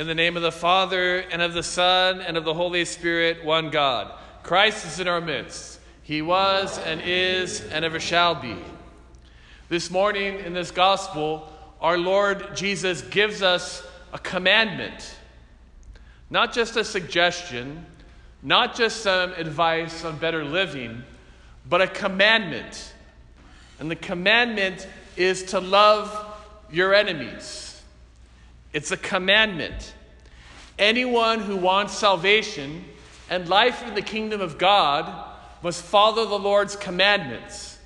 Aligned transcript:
In 0.00 0.06
the 0.06 0.14
name 0.14 0.34
of 0.34 0.42
the 0.42 0.50
Father, 0.50 1.18
and 1.18 1.42
of 1.42 1.52
the 1.52 1.62
Son, 1.62 2.22
and 2.22 2.38
of 2.38 2.44
the 2.46 2.54
Holy 2.54 2.86
Spirit, 2.86 3.44
one 3.44 3.68
God. 3.68 4.10
Christ 4.42 4.86
is 4.86 4.98
in 4.98 5.06
our 5.06 5.20
midst. 5.20 5.78
He 6.02 6.22
was, 6.22 6.78
and 6.78 7.02
is, 7.04 7.60
and 7.60 7.84
ever 7.84 8.00
shall 8.00 8.34
be. 8.34 8.56
This 9.68 9.90
morning 9.90 10.38
in 10.38 10.54
this 10.54 10.70
gospel, 10.70 11.52
our 11.82 11.98
Lord 11.98 12.56
Jesus 12.56 13.02
gives 13.02 13.42
us 13.42 13.86
a 14.14 14.18
commandment, 14.18 15.18
not 16.30 16.54
just 16.54 16.78
a 16.78 16.84
suggestion, 16.84 17.84
not 18.42 18.74
just 18.74 19.02
some 19.02 19.34
advice 19.34 20.02
on 20.02 20.16
better 20.16 20.46
living, 20.46 21.04
but 21.68 21.82
a 21.82 21.86
commandment. 21.86 22.94
And 23.78 23.90
the 23.90 23.96
commandment 23.96 24.88
is 25.18 25.42
to 25.50 25.60
love 25.60 26.38
your 26.72 26.94
enemies. 26.94 27.69
It's 28.72 28.90
a 28.90 28.96
commandment. 28.96 29.94
Anyone 30.78 31.40
who 31.40 31.56
wants 31.56 31.96
salvation 31.96 32.84
and 33.28 33.48
life 33.48 33.86
in 33.86 33.94
the 33.94 34.02
kingdom 34.02 34.40
of 34.40 34.58
God 34.58 35.28
must 35.62 35.82
follow 35.82 36.26
the 36.26 36.38
Lord's 36.38 36.76
commandments. 36.76 37.78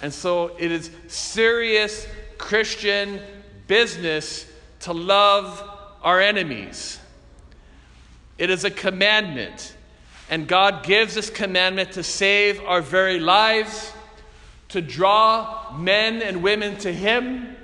And 0.00 0.12
so 0.12 0.56
it 0.58 0.72
is 0.72 0.90
serious 1.06 2.06
Christian 2.38 3.20
business 3.68 4.50
to 4.80 4.92
love 4.92 5.62
our 6.02 6.20
enemies. 6.20 6.98
It 8.38 8.50
is 8.50 8.64
a 8.64 8.70
commandment. 8.70 9.76
And 10.28 10.48
God 10.48 10.82
gives 10.82 11.14
this 11.14 11.30
commandment 11.30 11.92
to 11.92 12.02
save 12.02 12.60
our 12.62 12.80
very 12.80 13.20
lives, 13.20 13.92
to 14.70 14.80
draw 14.80 15.76
men 15.76 16.22
and 16.22 16.42
women 16.42 16.76
to 16.78 16.92
Him, 16.92 17.56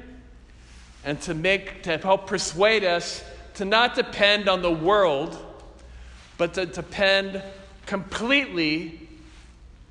and 1.08 1.18
to 1.22 1.32
make 1.32 1.84
to 1.84 1.96
help 1.96 2.26
persuade 2.26 2.84
us 2.84 3.24
to 3.54 3.64
not 3.64 3.94
depend 3.94 4.46
on 4.46 4.60
the 4.60 4.70
world, 4.70 5.38
but 6.36 6.52
to 6.52 6.66
depend 6.66 7.42
completely 7.86 9.08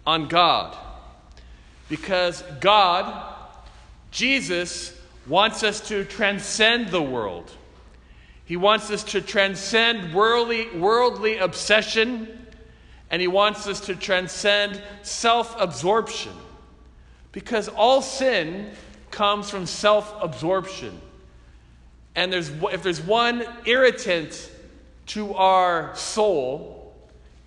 on 0.06 0.28
God. 0.28 0.78
Because 1.90 2.44
God, 2.60 3.34
Jesus, 4.12 4.96
wants 5.26 5.64
us 5.64 5.82
to 5.88 6.06
transcend 6.06 6.90
the 6.90 7.02
world. 7.02 7.52
He 8.46 8.56
wants 8.56 8.92
us 8.92 9.04
to 9.06 9.20
transcend 9.20 10.14
worldly, 10.14 10.70
worldly 10.78 11.40
obsession, 11.40 12.46
and 13.10 13.24
He 13.24 13.28
wants 13.28 13.66
us 13.66 13.80
to 13.88 13.96
transcend 13.96 14.80
self 15.02 15.60
absorption. 15.60 16.34
Because 17.32 17.70
all 17.70 18.04
sin 18.04 18.70
comes 19.10 19.50
from 19.50 19.66
self 19.66 20.14
absorption. 20.22 21.02
And 22.18 22.34
there's, 22.34 22.50
if 22.50 22.82
there's 22.82 23.00
one 23.00 23.46
irritant 23.66 24.52
to 25.08 25.36
our 25.36 25.96
soul, 25.96 26.96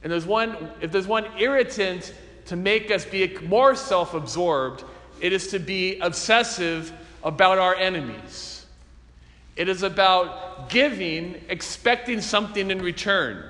and 0.02 0.12
there's 0.12 0.24
one, 0.24 0.70
if 0.80 0.92
there's 0.92 1.08
one 1.08 1.26
irritant 1.38 2.14
to 2.46 2.54
make 2.54 2.92
us 2.92 3.04
be 3.04 3.36
more 3.42 3.74
self 3.74 4.14
absorbed, 4.14 4.84
it 5.20 5.32
is 5.32 5.48
to 5.48 5.58
be 5.58 5.98
obsessive 5.98 6.92
about 7.24 7.58
our 7.58 7.74
enemies. 7.74 8.64
It 9.56 9.68
is 9.68 9.82
about 9.82 10.70
giving, 10.70 11.42
expecting 11.48 12.20
something 12.20 12.70
in 12.70 12.78
return. 12.78 13.42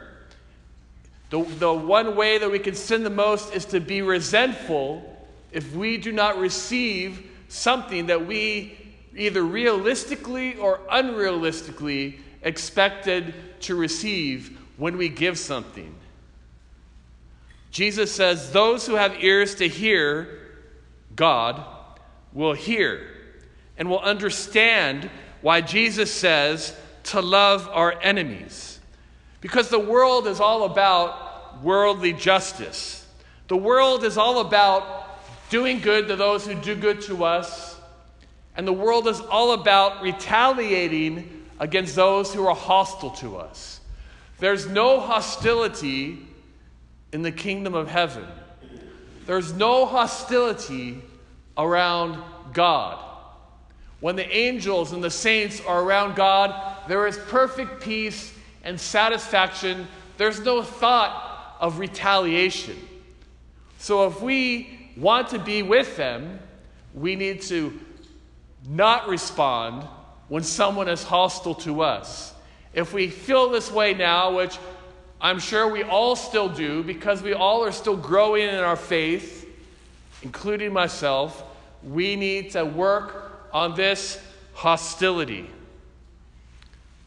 The, 1.29 1.43
the 1.45 1.73
one 1.73 2.17
way 2.17 2.39
that 2.39 2.51
we 2.51 2.59
can 2.59 2.75
sin 2.75 3.05
the 3.05 3.11
most 3.11 3.55
is 3.55 3.67
to 3.67 3.79
be 3.79 4.01
resentful 4.01 5.05
if 5.53 5.75
we 5.75 5.99
do 5.99 6.13
not 6.13 6.39
receive 6.39 7.31
something 7.49 8.07
that 8.07 8.27
we 8.27 8.80
either 9.17 9.43
realistically 9.43 10.57
or 10.57 10.79
unrealistically 10.91 12.19
expected 12.43 13.35
to 13.61 13.75
receive 13.75 14.59
when 14.77 14.97
we 14.97 15.09
give 15.09 15.39
something. 15.39 15.95
Jesus 17.71 18.13
says, 18.13 18.53
Those 18.53 18.87
who 18.87 18.95
have 18.95 19.23
ears 19.23 19.57
to 19.57 19.69
hear 19.69 20.39
God 21.15 21.65
will 22.33 22.55
hear 22.55 23.07
and 23.77 23.89
will 23.89 24.01
understand 24.01 25.11
why 25.43 25.61
Jesus 25.61 26.13
says 26.13 26.75
to 27.05 27.21
love 27.21 27.69
our 27.73 27.99
enemies. 28.03 28.79
Because 29.41 29.69
the 29.69 29.79
world 29.79 30.27
is 30.27 30.41
all 30.41 30.65
about 30.65 31.63
worldly 31.63 32.13
justice. 32.13 33.07
The 33.49 33.57
world 33.57 34.05
is 34.05 34.17
all 34.17 34.41
about 34.41 35.21
doing 35.51 35.81
good 35.81 36.09
to 36.09 36.17
those 36.17 36.47
who 36.47 36.55
do 36.55 36.77
good 36.77 37.01
to 37.03 37.25
us. 37.25 37.70
And 38.57 38.67
the 38.67 38.73
world 38.73 39.07
is 39.07 39.21
all 39.21 39.53
about 39.53 40.03
retaliating 40.03 41.47
against 41.59 41.95
those 41.95 42.35
who 42.35 42.47
are 42.47 42.55
hostile 42.55 43.11
to 43.11 43.37
us. 43.37 43.81
There's 44.39 44.67
no 44.67 45.01
hostility 45.01 46.19
in 47.13 47.23
the 47.23 47.33
kingdom 47.33 47.75
of 47.75 47.89
heaven. 47.89 48.27
There's 49.27 49.53
no 49.53 49.87
hostility 49.87 51.03
around 51.57 52.23
God. 52.53 52.99
When 54.01 54.17
the 54.17 54.29
angels 54.35 54.93
and 54.93 55.05
the 55.05 55.11
saints 55.11 55.61
are 55.61 55.83
around 55.83 56.17
God, 56.17 56.89
there 56.89 57.07
is 57.07 57.19
perfect 57.29 57.83
peace 57.83 58.33
and 58.65 58.81
satisfaction. 58.81 59.87
There's 60.17 60.41
no 60.41 60.63
thought 60.63 61.57
of 61.61 61.79
retaliation. 61.79 62.77
So 63.79 64.07
if 64.07 64.23
we 64.23 64.91
want 64.97 65.29
to 65.29 65.39
be 65.39 65.63
with 65.63 65.97
them, 65.97 66.41
we 66.95 67.15
need 67.15 67.43
to 67.43 67.79
not 68.71 69.09
respond 69.09 69.83
when 70.29 70.45
someone 70.45 70.89
is 70.89 71.03
hostile 71.03 71.57
to 71.57 71.83
us. 71.83 72.33
If 72.73 72.93
we 72.93 73.09
feel 73.09 73.51
this 73.51 73.71
way 73.71 73.95
now, 73.95 74.37
which 74.37 74.59
I'm 75.21 75.41
sure 75.41 75.69
we 75.69 75.83
all 75.83 76.15
still 76.15 76.49
do 76.49 76.85
because 76.85 77.21
we 77.21 77.35
all 77.35 77.65
are 77.65 77.73
still 77.73 77.97
growing 77.97 78.49
in 78.49 78.55
our 78.55 78.77
faith, 78.77 79.47
including 80.23 80.73
myself, 80.73 81.43
we 81.83 82.15
need 82.15 82.53
to 82.53 82.65
work 82.65 83.49
on 83.53 83.75
this 83.75 84.23
hostility. 84.55 85.51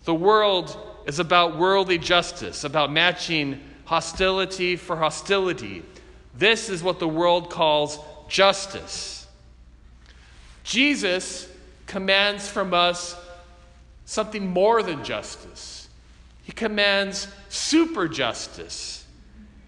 The 0.04 0.14
world 0.14 0.78
is 1.06 1.20
about 1.20 1.58
worldly 1.58 1.98
justice, 1.98 2.66
about 2.66 2.92
matching 2.92 3.62
hostility 3.86 4.76
for 4.76 4.98
hostility. 4.98 5.84
This 6.36 6.68
is 6.68 6.84
what 6.84 7.00
the 7.00 7.08
world 7.08 7.50
calls 7.50 8.00
justice. 8.28 9.28
Jesus 10.66 11.48
commands 11.86 12.48
from 12.48 12.74
us 12.74 13.16
something 14.06 14.48
more 14.48 14.84
than 14.84 15.04
justice. 15.04 15.90
He 16.44 16.52
commands 16.52 17.28
super 17.50 18.08
justice. 18.08 19.06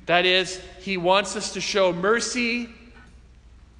That 0.05 0.25
is, 0.25 0.61
he 0.81 0.97
wants 0.97 1.35
us 1.35 1.53
to 1.53 1.61
show 1.61 1.93
mercy 1.93 2.69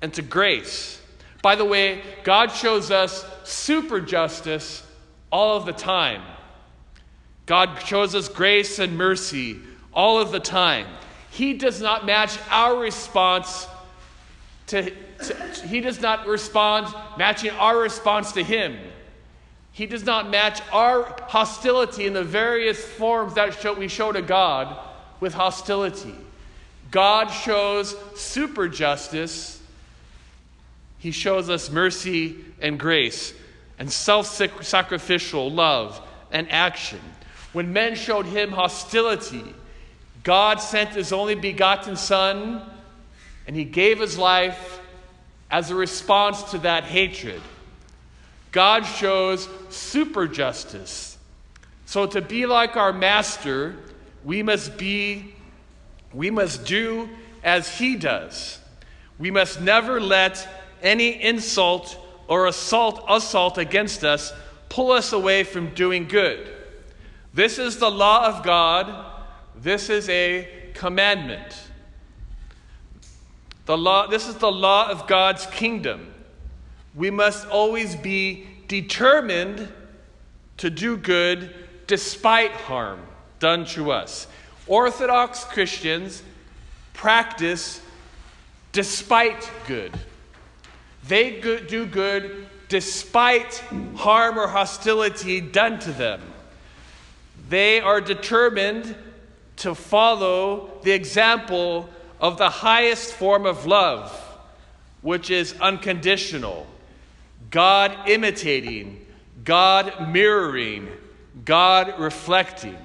and 0.02 0.14
to 0.14 0.22
grace. 0.22 1.02
By 1.42 1.56
the 1.56 1.66
way, 1.66 2.02
God 2.24 2.52
shows 2.52 2.90
us 2.90 3.26
super 3.44 4.02
justice 4.02 4.84
all 5.32 5.58
of 5.58 5.66
the 5.66 5.74
time. 5.74 6.22
God 7.46 7.80
shows 7.86 8.16
us 8.16 8.28
grace 8.28 8.80
and 8.80 8.98
mercy 8.98 9.60
all 9.94 10.20
of 10.20 10.32
the 10.32 10.40
time. 10.40 10.88
He 11.30 11.54
does 11.54 11.82
not 11.82 12.06
match 12.06 12.40
our 12.50 12.78
response 12.78 13.68
to, 14.68 14.92
He 15.68 15.82
does 15.82 16.02
not 16.02 16.28
respond 16.28 16.94
matching 17.18 17.52
our 17.52 17.78
response 17.78 18.34
to 18.34 18.44
Him. 18.44 18.78
He 19.72 19.86
does 19.86 20.06
not 20.06 20.30
match 20.30 20.62
our 20.72 21.04
hostility 21.28 22.06
in 22.06 22.14
the 22.14 22.24
various 22.24 22.84
forms 22.84 23.34
that 23.34 23.60
show, 23.60 23.74
we 23.74 23.88
show 23.90 24.12
to 24.12 24.22
God 24.22 24.78
with 25.20 25.34
hostility. 25.34 26.16
God 26.92 27.28
shows 27.28 27.96
super 28.16 28.70
justice. 28.70 29.62
He 31.00 31.12
shows 31.12 31.50
us 31.50 31.70
mercy 31.70 32.38
and 32.62 32.80
grace 32.80 33.34
and 33.78 33.92
self 33.92 34.28
sacrificial 34.28 35.52
love 35.52 36.02
and 36.32 36.50
action. 36.52 37.02
When 37.54 37.74
men 37.74 37.96
showed 37.96 38.26
him 38.26 38.52
hostility, 38.52 39.44
God 40.24 40.62
sent 40.62 40.92
his 40.92 41.12
only 41.14 41.36
begotten 41.36 41.96
Son, 41.96 42.62
and 43.48 43.56
he 43.56 43.64
gave 43.64 44.00
his 44.00 44.18
life 44.18 44.75
as 45.56 45.72
a 45.72 45.76
response 45.76 46.44
to 46.52 46.58
that 46.58 46.84
hatred. 46.84 47.42
God 48.52 48.84
shows 48.84 49.48
super 49.70 50.28
justice. 50.28 51.18
So 51.86 52.06
to 52.08 52.20
be 52.20 52.46
like 52.46 52.76
our 52.76 52.92
master, 52.92 53.78
we 54.26 54.44
must 54.44 54.78
be 54.78 55.34
we 56.12 56.30
must 56.30 56.66
do 56.66 57.08
as 57.42 57.78
he 57.78 57.96
does. 57.96 58.60
We 59.18 59.32
must 59.32 59.62
never 59.62 60.02
let 60.02 60.46
any 60.82 61.24
insult 61.24 61.98
or 62.28 62.48
assault 62.48 63.06
assault 63.08 63.58
against 63.58 64.04
us 64.04 64.34
pull 64.68 64.92
us 64.92 65.14
away 65.14 65.46
from 65.46 65.74
doing 65.74 66.10
good. 66.10 66.52
This 67.34 67.60
is 67.60 67.78
the 67.78 67.90
law 67.90 68.28
of 68.28 68.44
God 68.44 69.14
this 69.56 69.90
is 69.90 70.10
a 70.10 70.48
commandment. 70.74 71.56
The 73.66 73.78
law, 73.78 74.08
this 74.08 74.28
is 74.28 74.36
the 74.36 74.52
law 74.52 74.90
of 74.90 75.08
God's 75.08 75.46
kingdom. 75.48 76.14
We 76.94 77.10
must 77.10 77.48
always 77.48 77.96
be 77.96 78.48
determined 78.68 79.68
to 80.58 80.70
do 80.70 80.98
good 80.98 81.54
despite 81.88 82.52
harm 82.52 83.02
done 83.40 83.66
to 83.66 83.92
us. 83.92 84.28
Orthodox 84.68 85.44
Christians 85.44 86.24
practice 86.94 87.82
despite 88.72 89.50
good. 89.68 89.92
They 91.08 91.40
do 91.40 91.86
good 91.86 92.48
despite 92.68 93.64
harm 93.96 94.40
or 94.40 94.48
hostility 94.48 95.40
done 95.42 95.80
to 95.80 95.92
them. 95.92 96.22
They 97.50 97.80
are 97.80 98.02
determined 98.02 98.96
to 99.58 99.76
follow 99.76 100.72
the 100.84 100.92
example 100.92 101.90
of 102.26 102.40
the 102.40 102.50
highest 102.50 103.14
form 103.14 103.46
of 103.46 103.68
love, 103.68 104.12
which 105.04 105.30
is 105.30 105.54
unconditional, 105.62 106.66
God 107.52 108.10
imitating, 108.10 109.06
God 109.44 110.10
mirroring, 110.10 110.90
God 111.46 112.00
reflecting. 112.00 112.78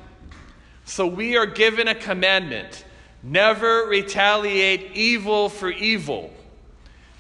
So 0.85 1.07
we 1.07 1.39
are 1.39 1.47
given 1.47 1.89
a 1.89 1.95
commandment 1.95 2.85
never 3.23 3.87
retaliate 3.87 4.93
evil 4.93 5.49
for 5.49 5.71
evil. 5.71 6.31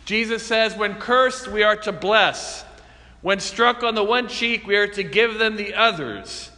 Jesus 0.04 0.42
says, 0.42 0.76
when 0.76 0.96
cursed, 0.96 1.48
we 1.48 1.62
are 1.62 1.76
to 1.76 1.92
bless. 1.92 2.66
When 3.22 3.40
struck 3.40 3.82
on 3.82 3.94
the 3.94 4.04
one 4.04 4.28
cheek, 4.28 4.66
we 4.66 4.76
are 4.76 4.88
to 4.88 5.02
give 5.02 5.38
them 5.38 5.56
the 5.56 5.72
others. 5.72 6.50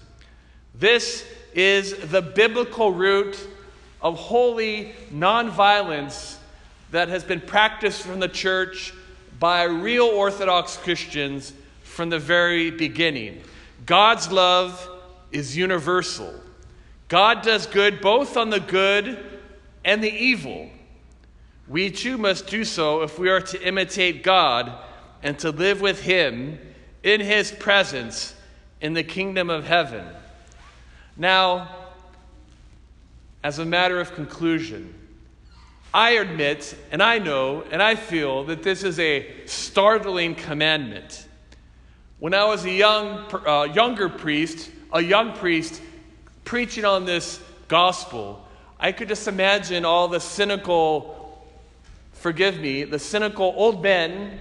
This 0.75 1.25
is 1.55 2.11
the 2.11 2.23
biblical 2.23 2.91
root 2.93 3.39
of 4.03 4.17
holy 4.17 4.93
nonviolence 5.13 6.37
that 6.91 7.09
has 7.09 7.25
been 7.25 7.41
practiced 7.41 8.03
from 8.03 8.21
the 8.21 8.29
church 8.29 8.93
by 9.39 9.63
real 9.63 10.07
Orthodox 10.07 10.77
Christians 10.77 11.53
from 11.83 12.11
the 12.11 12.19
very 12.19 12.71
beginning. 12.71 13.43
God's 13.87 14.31
love 14.31 14.89
is 15.31 15.57
universal. 15.57 16.33
God 17.09 17.43
does 17.43 17.67
good 17.67 18.01
both 18.01 18.37
on 18.37 18.51
the 18.51 18.61
good 18.61 19.19
and 19.85 20.03
the 20.03 20.13
evil. 20.13 20.71
We 21.69 21.91
too 21.91 22.19
must 22.19 22.47
do 22.47 22.65
so 22.65 23.03
if 23.03 23.19
we 23.19 23.31
are 23.31 23.41
to 23.41 23.67
imitate 23.67 24.23
God 24.23 24.73
and 25.23 25.39
to 25.41 25.51
live 25.51 25.81
with 25.81 26.03
Him 26.03 26.59
in 27.03 27.21
His 27.21 27.51
presence 27.51 28.35
in 28.81 28.95
the 28.95 29.03
kingdom 29.05 29.49
of 29.51 29.67
heaven. 29.67 30.05
Now, 31.17 31.82
as 33.43 33.59
a 33.59 33.65
matter 33.65 34.01
of 34.01 34.15
conclusion, 34.15 34.95
I 35.95 36.13
admit, 36.13 36.75
and 36.91 37.03
I 37.03 37.19
know, 37.19 37.65
and 37.71 37.83
I 37.83 37.97
feel 37.97 38.45
that 38.45 38.63
this 38.63 38.83
is 38.83 38.99
a 38.99 39.27
startling 39.47 40.35
commandment. 40.35 41.27
When 42.19 42.35
I 42.35 42.45
was 42.45 42.65
a 42.65 42.71
young, 42.71 43.27
uh, 43.47 43.65
younger 43.65 44.09
priest, 44.09 44.71
a 44.93 45.03
young 45.03 45.35
priest 45.35 45.83
preaching 46.45 46.85
on 46.85 47.05
this 47.05 47.43
gospel, 47.69 48.47
I 48.81 48.93
could 48.93 49.09
just 49.09 49.29
imagine 49.29 49.85
all 49.85 50.09
the 50.09 50.21
cynical, 50.21 51.47
forgive 52.13 52.59
me, 52.59 52.85
the 52.85 52.99
cynical 52.99 53.53
old 53.57 53.83
men 53.83 54.41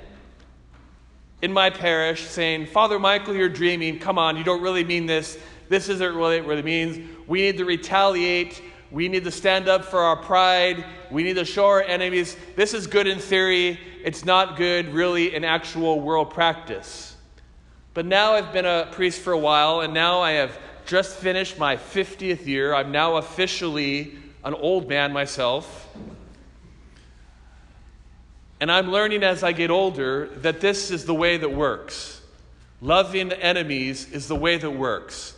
in 1.42 1.52
my 1.52 1.70
parish 1.70 2.22
saying, 2.22 2.68
Father 2.68 2.98
Michael, 2.98 3.36
you're 3.36 3.50
dreaming. 3.50 4.00
Come 4.00 4.18
on, 4.18 4.38
you 4.38 4.44
don't 4.44 4.62
really 4.62 4.84
mean 4.84 5.06
this. 5.06 5.38
This 5.70 5.90
isn't 5.90 6.16
really 6.16 6.40
what 6.40 6.46
it 6.46 6.46
really 6.46 6.62
means. 6.62 7.10
We 7.28 7.42
need 7.42 7.58
to 7.58 7.66
retaliate. 7.66 8.62
We 8.92 9.08
need 9.08 9.24
to 9.24 9.32
stand 9.32 9.70
up 9.70 9.86
for 9.86 10.00
our 10.00 10.18
pride. 10.18 10.84
We 11.10 11.24
need 11.24 11.36
to 11.36 11.46
show 11.46 11.66
our 11.68 11.82
enemies 11.82 12.36
this 12.56 12.74
is 12.74 12.88
good 12.88 13.08
in 13.08 13.20
theory. 13.20 13.80
It's 14.04 14.26
not 14.26 14.58
good, 14.58 14.94
really, 14.94 15.34
in 15.34 15.46
actual 15.46 16.02
world 16.02 16.32
practice. 16.32 17.16
But 17.94 18.06
now 18.06 18.34
I've 18.34 18.52
been 18.52 18.66
a 18.66 18.90
priest 18.92 19.22
for 19.22 19.34
a 19.34 19.38
while, 19.38 19.82
and 19.82 19.94
now 19.94 20.20
I 20.20 20.32
have 20.32 20.58
just 20.86 21.18
finished 21.18 21.58
my 21.58 21.78
50th 21.78 22.46
year. 22.46 22.74
I'm 22.74 22.92
now 22.92 23.16
officially 23.16 24.18
an 24.44 24.54
old 24.54 24.90
man 24.90 25.14
myself. 25.14 25.88
And 28.60 28.72
I'm 28.72 28.92
learning 28.92 29.24
as 29.24 29.44
I 29.44 29.54
get 29.54 29.72
older 29.72 30.28
that 30.38 30.62
this 30.62 30.92
is 30.92 31.06
the 31.06 31.16
way 31.16 31.38
that 31.38 31.52
works. 31.52 32.22
Loving 32.82 33.32
enemies 33.32 34.12
is 34.12 34.28
the 34.28 34.36
way 34.36 34.58
that 34.58 34.72
works. 34.72 35.36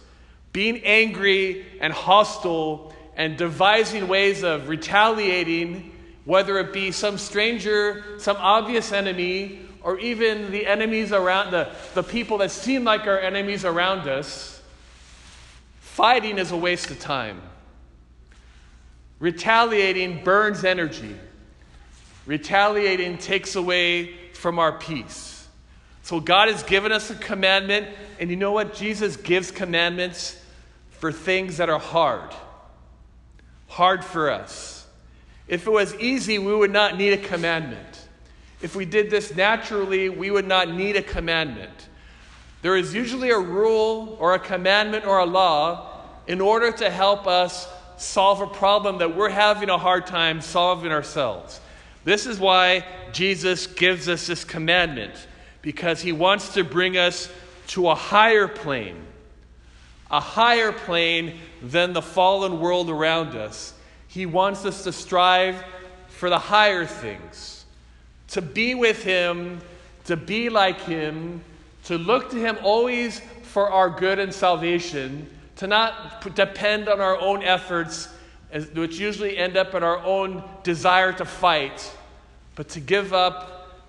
Being 0.54 0.84
angry 0.84 1.66
and 1.82 1.92
hostile 1.92 2.93
and 3.16 3.38
devising 3.38 4.08
ways 4.08 4.44
of 4.44 4.70
retaliating, 4.70 5.92
whether 6.26 6.58
it 6.58 6.74
be 6.74 6.92
some 6.92 7.18
stranger, 7.18 8.04
some 8.18 8.38
obvious 8.38 8.92
enemy, 8.92 9.60
or 9.82 10.00
even 10.00 10.52
the 10.52 10.66
enemies 10.66 11.12
around, 11.12 11.52
the, 11.52 11.70
the 11.94 12.04
people 12.04 12.38
that 12.40 12.52
seem 12.52 12.84
like 12.84 13.06
our 13.06 13.20
enemies 13.20 13.66
around 13.66 14.08
us, 14.08 14.62
fighting 15.80 16.38
is 16.38 16.52
a 16.52 16.58
waste 16.58 16.90
of 16.90 17.00
time. 17.00 17.42
Retaliating 19.20 20.24
burns 20.24 20.64
energy. 20.64 21.16
Retaliating 22.26 23.18
takes 23.18 23.56
away 23.56 24.16
from 24.34 24.58
our 24.58 24.72
peace. 24.72 25.48
So 26.02 26.20
God 26.20 26.50
has 26.50 26.64
given 26.64 26.92
us 26.92 27.10
a 27.10 27.16
commandment, 27.16 27.88
and 28.20 28.30
you 28.30 28.36
know 28.36 28.52
what? 28.52 28.74
Jesus 28.74 29.16
gives 29.16 29.52
commandments 29.52 30.42
for 30.92 31.12
things 31.12 31.58
that 31.58 31.70
are 31.70 31.80
hard. 31.80 32.34
Hard 33.74 34.06
for 34.06 34.30
us. 34.30 34.86
If 35.48 35.66
it 35.66 35.72
was 35.72 35.96
easy, 35.96 36.38
we 36.38 36.54
would 36.54 36.70
not 36.70 36.96
need 36.96 37.14
a 37.14 37.18
commandment. 37.18 38.06
If 38.62 38.76
we 38.76 38.86
did 38.86 39.10
this 39.10 39.36
naturally, 39.36 40.10
we 40.10 40.30
would 40.30 40.48
not 40.48 40.70
need 40.72 40.96
a 40.96 41.02
commandment. 41.02 41.90
There 42.62 42.78
is 42.78 42.94
usually 42.94 43.32
a 43.32 43.40
rule 43.40 44.16
or 44.20 44.36
a 44.36 44.40
commandment 44.40 45.08
or 45.08 45.18
a 45.18 45.26
law 45.26 45.90
in 46.28 46.40
order 46.40 46.72
to 46.72 46.92
help 46.92 47.26
us 47.26 47.68
solve 47.98 48.42
a 48.42 48.48
problem 48.48 49.00
that 49.00 49.16
we're 49.16 49.30
having 49.30 49.72
a 49.72 49.78
hard 49.80 50.06
time 50.06 50.40
solving 50.40 50.92
ourselves. 50.92 51.60
This 52.04 52.28
is 52.28 52.38
why 52.38 52.86
Jesus 53.12 53.66
gives 53.66 54.08
us 54.08 54.28
this 54.28 54.44
commandment, 54.44 55.16
because 55.64 56.00
he 56.00 56.12
wants 56.12 56.54
to 56.54 56.64
bring 56.64 56.96
us 56.96 57.28
to 57.70 57.90
a 57.90 57.96
higher 57.96 58.48
plane 58.48 59.04
a 60.14 60.20
higher 60.20 60.72
plane 60.72 61.40
than 61.64 61.92
the 61.92 62.02
fallen 62.02 62.60
world 62.60 62.88
around 62.88 63.36
us. 63.36 63.74
He 64.08 64.28
wants 64.28 64.64
us 64.64 64.84
to 64.84 64.92
strive 64.92 65.66
for 66.08 66.30
the 66.30 66.38
higher 66.38 66.86
things, 66.86 67.66
to 68.28 68.42
be 68.42 68.76
with 68.76 69.04
Him, 69.04 69.60
to 70.06 70.16
be 70.16 70.50
like 70.50 70.80
Him, 70.82 71.44
to 71.86 71.98
look 71.98 72.30
to 72.30 72.38
Him 72.38 72.60
always 72.62 73.22
for 73.42 73.72
our 73.72 73.90
good 73.90 74.20
and 74.20 74.32
salvation, 74.32 75.28
to 75.56 75.66
not 75.66 76.36
depend 76.36 76.90
on 76.90 77.02
our 77.02 77.20
own 77.20 77.42
efforts, 77.42 78.08
which 78.76 79.00
usually 79.00 79.36
end 79.36 79.58
up 79.58 79.74
in 79.74 79.82
our 79.82 79.98
own 79.98 80.44
desire 80.62 81.12
to 81.14 81.26
fight, 81.26 81.92
but 82.54 82.70
to 82.70 82.80
give 82.80 83.14
up 83.14 83.82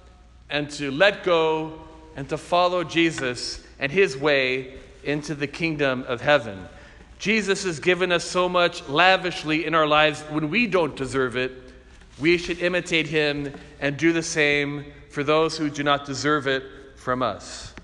and 0.49 0.71
to 0.71 0.91
let 0.91 1.23
go 1.23 1.81
and 2.17 2.27
to 2.31 2.39
follow 2.39 2.83
Jesus 2.83 3.63
and 3.79 3.93
His 3.93 4.17
way 4.17 4.79
into 5.05 5.35
the 5.35 5.47
kingdom 5.47 6.05
of 6.09 6.21
heaven. 6.21 6.69
Jesus 7.19 7.65
has 7.65 7.81
given 7.81 8.13
us 8.13 8.25
so 8.25 8.49
much 8.49 8.87
lavishly 8.89 9.65
in 9.65 9.75
our 9.75 9.87
lives 9.87 10.21
when 10.23 10.51
we 10.51 10.67
don't 10.67 10.97
deserve 10.97 11.37
it. 11.37 11.53
We 12.19 12.39
should 12.39 12.59
imitate 12.59 13.07
him 13.07 13.53
and 13.81 13.97
do 13.97 14.13
the 14.13 14.23
same 14.23 14.85
for 15.11 15.25
those 15.25 15.57
who 15.57 15.71
do 15.71 15.83
not 15.83 16.05
deserve 16.05 16.47
it 16.47 16.63
from 16.97 17.23
us. 17.23 17.75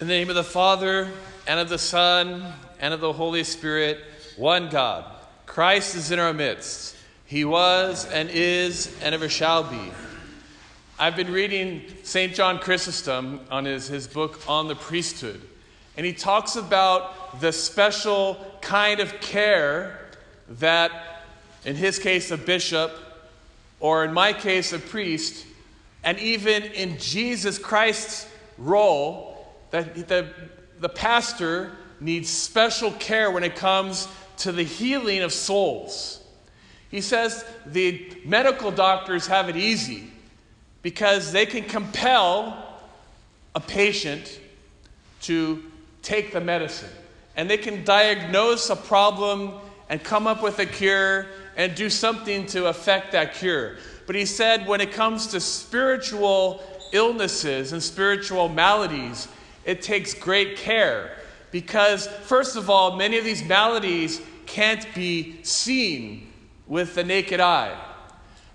In 0.00 0.06
the 0.06 0.14
name 0.14 0.28
of 0.28 0.36
the 0.36 0.44
Father, 0.44 1.10
and 1.46 1.58
of 1.58 1.68
the 1.68 1.78
Son, 1.78 2.52
and 2.78 2.94
of 2.94 3.00
the 3.00 3.12
Holy 3.12 3.42
Spirit, 3.42 3.98
one 4.36 4.68
God. 4.68 5.04
Christ 5.46 5.96
is 5.96 6.10
in 6.10 6.18
our 6.18 6.32
midst. 6.32 6.94
He 7.24 7.44
was, 7.44 8.04
and 8.06 8.28
is, 8.30 8.94
and 9.02 9.14
ever 9.14 9.28
shall 9.28 9.64
be 9.64 9.90
I've 11.00 11.14
been 11.14 11.32
reading 11.32 11.84
St. 12.02 12.34
John 12.34 12.58
Chrysostom 12.58 13.42
on 13.52 13.66
his, 13.66 13.86
his 13.86 14.08
book 14.08 14.40
on 14.48 14.66
the 14.66 14.74
priesthood, 14.74 15.40
and 15.96 16.04
he 16.04 16.12
talks 16.12 16.56
about 16.56 17.40
the 17.40 17.52
special 17.52 18.36
kind 18.62 18.98
of 18.98 19.20
care 19.20 20.08
that, 20.48 21.22
in 21.64 21.76
his 21.76 22.00
case, 22.00 22.32
a 22.32 22.36
bishop, 22.36 22.90
or 23.78 24.04
in 24.04 24.12
my 24.12 24.32
case, 24.32 24.72
a 24.72 24.80
priest, 24.80 25.46
and 26.02 26.18
even 26.18 26.64
in 26.64 26.98
Jesus 26.98 27.60
Christ's 27.60 28.26
role, 28.56 29.46
that 29.70 30.08
the, 30.08 30.28
the 30.80 30.88
pastor 30.88 31.70
needs 32.00 32.28
special 32.28 32.90
care 32.90 33.30
when 33.30 33.44
it 33.44 33.54
comes 33.54 34.08
to 34.38 34.50
the 34.50 34.64
healing 34.64 35.22
of 35.22 35.32
souls. 35.32 36.20
He 36.90 37.02
says 37.02 37.44
the 37.66 38.20
medical 38.24 38.72
doctors 38.72 39.28
have 39.28 39.48
it 39.48 39.56
easy 39.56 40.10
because 40.82 41.32
they 41.32 41.46
can 41.46 41.64
compel 41.64 42.64
a 43.54 43.60
patient 43.60 44.40
to 45.22 45.62
take 46.02 46.32
the 46.32 46.40
medicine. 46.40 46.90
And 47.36 47.48
they 47.48 47.58
can 47.58 47.84
diagnose 47.84 48.70
a 48.70 48.76
problem 48.76 49.54
and 49.88 50.02
come 50.02 50.26
up 50.26 50.42
with 50.42 50.58
a 50.58 50.66
cure 50.66 51.26
and 51.56 51.74
do 51.74 51.90
something 51.90 52.46
to 52.46 52.66
affect 52.66 53.12
that 53.12 53.34
cure. 53.34 53.76
But 54.06 54.16
he 54.16 54.24
said 54.24 54.66
when 54.66 54.80
it 54.80 54.92
comes 54.92 55.26
to 55.28 55.40
spiritual 55.40 56.62
illnesses 56.92 57.72
and 57.72 57.82
spiritual 57.82 58.48
maladies, 58.48 59.28
it 59.64 59.82
takes 59.82 60.14
great 60.14 60.56
care 60.56 61.16
because, 61.50 62.06
first 62.06 62.56
of 62.56 62.70
all, 62.70 62.96
many 62.96 63.18
of 63.18 63.24
these 63.24 63.44
maladies 63.44 64.20
can't 64.46 64.86
be 64.94 65.42
seen 65.42 66.32
with 66.66 66.94
the 66.94 67.04
naked 67.04 67.40
eye. 67.40 67.76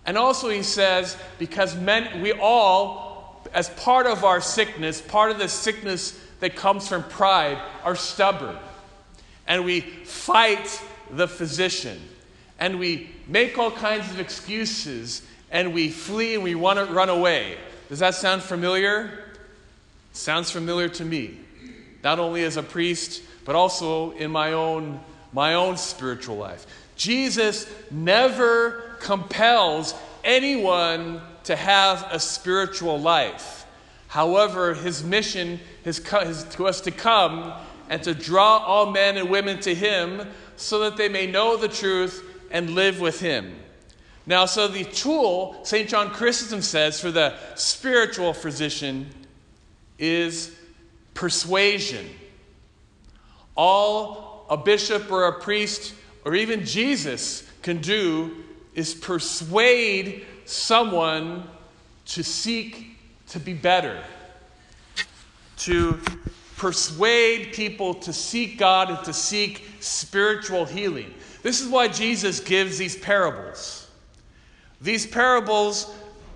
And 0.05 0.17
also, 0.17 0.49
he 0.49 0.63
says, 0.63 1.17
because 1.39 1.75
men, 1.75 2.21
we 2.21 2.33
all, 2.33 3.41
as 3.53 3.69
part 3.69 4.05
of 4.05 4.23
our 4.23 4.41
sickness, 4.41 5.01
part 5.01 5.31
of 5.31 5.39
the 5.39 5.47
sickness 5.47 6.19
that 6.41 6.55
comes 6.55 6.87
from 6.87 7.03
pride, 7.03 7.57
are 7.83 7.95
stubborn. 7.95 8.57
And 9.47 9.63
we 9.63 9.81
fight 9.81 10.81
the 11.09 11.27
physician. 11.27 12.01
And 12.59 12.79
we 12.79 13.11
make 13.27 13.57
all 13.57 13.71
kinds 13.71 14.11
of 14.11 14.19
excuses. 14.19 15.21
And 15.51 15.73
we 15.73 15.89
flee 15.89 16.35
and 16.35 16.43
we 16.43 16.55
want 16.55 16.79
to 16.79 16.85
run 16.93 17.09
away. 17.09 17.57
Does 17.87 17.99
that 17.99 18.15
sound 18.15 18.41
familiar? 18.41 19.11
Sounds 20.11 20.51
familiar 20.51 20.89
to 20.89 21.05
me. 21.05 21.37
Not 22.03 22.19
only 22.19 22.43
as 22.43 22.57
a 22.57 22.63
priest, 22.63 23.23
but 23.45 23.55
also 23.55 24.11
in 24.11 24.31
my 24.31 24.53
own, 24.53 24.99
my 25.31 25.53
own 25.53 25.77
spiritual 25.77 26.35
life. 26.35 26.65
Jesus 26.95 27.67
never 27.89 28.92
compels 29.03 29.93
anyone 30.23 31.21
to 31.43 31.55
have 31.55 32.07
a 32.09 32.19
spiritual 32.19 32.99
life. 32.99 33.65
However, 34.07 34.73
his 34.73 35.03
mission 35.03 35.59
is 35.83 35.99
to 35.99 36.65
us 36.65 36.81
to 36.81 36.91
come 36.91 37.53
and 37.89 38.01
to 38.03 38.13
draw 38.13 38.57
all 38.59 38.91
men 38.91 39.17
and 39.17 39.29
women 39.29 39.59
to 39.59 39.75
him 39.75 40.27
so 40.55 40.79
that 40.79 40.97
they 40.97 41.09
may 41.09 41.27
know 41.27 41.57
the 41.57 41.67
truth 41.67 42.23
and 42.49 42.71
live 42.71 43.01
with 43.01 43.19
him. 43.19 43.55
Now, 44.25 44.45
so 44.45 44.69
the 44.69 44.85
tool, 44.85 45.59
St. 45.63 45.89
John 45.89 46.09
Chrysostom 46.09 46.61
says, 46.61 47.01
for 47.01 47.11
the 47.11 47.35
spiritual 47.55 48.33
physician 48.33 49.09
is 49.99 50.55
persuasion. 51.13 52.09
All 53.55 54.45
a 54.49 54.55
bishop 54.55 55.11
or 55.11 55.27
a 55.27 55.41
priest 55.41 55.93
or 56.23 56.35
even 56.35 56.65
Jesus 56.65 57.43
can 57.61 57.81
do 57.81 58.43
is 58.75 58.93
persuade 58.93 60.25
someone 60.45 61.43
to 62.05 62.23
seek 62.23 62.97
to 63.29 63.39
be 63.39 63.53
better, 63.53 64.03
to 65.57 65.99
persuade 66.57 67.53
people 67.53 67.93
to 67.93 68.13
seek 68.13 68.57
God 68.57 68.89
and 68.89 69.03
to 69.05 69.13
seek 69.13 69.65
spiritual 69.79 70.65
healing. 70.65 71.13
This 71.41 71.61
is 71.61 71.67
why 71.67 71.87
Jesus 71.87 72.39
gives 72.39 72.77
these 72.77 72.95
parables. 72.95 73.89
These 74.81 75.07
parables 75.07 75.93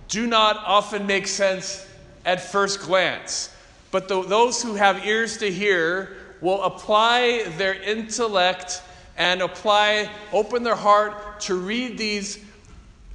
do 0.08 0.28
not 0.28 0.58
often 0.66 1.06
make 1.06 1.28
sense 1.28 1.86
at 2.26 2.42
first 2.42 2.82
glance, 2.82 3.56
but 3.92 4.08
the, 4.08 4.22
those 4.24 4.62
who 4.62 4.76
have 4.76 5.06
ears 5.06 5.38
to 5.38 5.52
hear 5.52 6.18
will 6.42 6.62
apply 6.64 7.44
their 7.58 7.74
intellect 7.74 8.82
and 9.18 9.42
apply, 9.42 10.10
open 10.32 10.64
their 10.64 10.76
heart 10.76 11.40
to 11.42 11.56
read 11.56 11.98
these, 11.98 12.40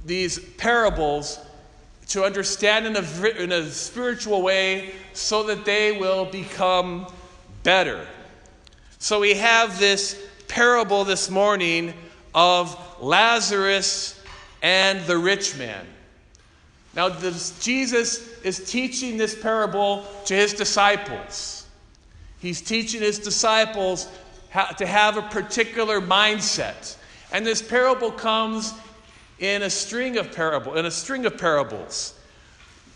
these 0.05 0.39
parables 0.39 1.39
to 2.09 2.23
understand 2.23 2.85
in 2.85 2.95
a, 2.95 3.41
in 3.41 3.51
a 3.51 3.71
spiritual 3.71 4.41
way 4.41 4.93
so 5.13 5.43
that 5.43 5.65
they 5.65 5.97
will 5.97 6.25
become 6.25 7.07
better. 7.63 8.05
So 8.99 9.19
we 9.19 9.33
have 9.35 9.79
this 9.79 10.21
parable 10.47 11.05
this 11.05 11.29
morning 11.29 11.93
of 12.35 12.77
Lazarus 13.01 14.21
and 14.61 15.01
the 15.07 15.17
rich 15.17 15.57
man. 15.57 15.85
Now, 16.95 17.09
this, 17.09 17.57
Jesus 17.59 18.39
is 18.41 18.69
teaching 18.69 19.17
this 19.17 19.39
parable 19.39 20.05
to 20.25 20.35
his 20.35 20.53
disciples. 20.53 21.65
He's 22.39 22.61
teaching 22.61 23.01
his 23.01 23.19
disciples 23.19 24.07
to 24.77 24.85
have 24.85 25.17
a 25.17 25.21
particular 25.23 25.99
mindset. 25.99 26.97
And 27.31 27.45
this 27.45 27.61
parable 27.61 28.11
comes 28.11 28.73
in 29.39 29.63
a 29.63 29.69
string 29.69 30.17
of 30.17 30.31
parable, 30.31 30.75
in 30.75 30.85
a 30.85 30.91
string 30.91 31.25
of 31.25 31.37
parables. 31.37 32.13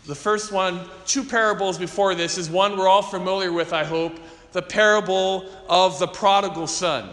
The 0.06 0.14
first 0.14 0.52
one, 0.52 0.80
two 1.06 1.24
parables 1.24 1.76
before 1.76 2.14
this, 2.14 2.38
is 2.38 2.48
one 2.48 2.78
we're 2.78 2.88
all 2.88 3.02
familiar 3.02 3.52
with, 3.52 3.72
I 3.72 3.84
hope, 3.84 4.18
the 4.52 4.62
parable 4.62 5.50
of 5.68 5.98
the 5.98 6.06
prodigal 6.06 6.66
son. 6.66 7.10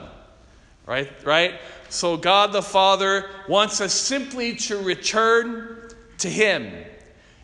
Right? 0.85 1.11
Right? 1.25 1.55
So 1.89 2.15
God 2.15 2.53
the 2.53 2.61
Father 2.61 3.29
wants 3.49 3.81
us 3.81 3.93
simply 3.93 4.55
to 4.55 4.77
return 4.77 5.89
to 6.19 6.29
Him. 6.29 6.71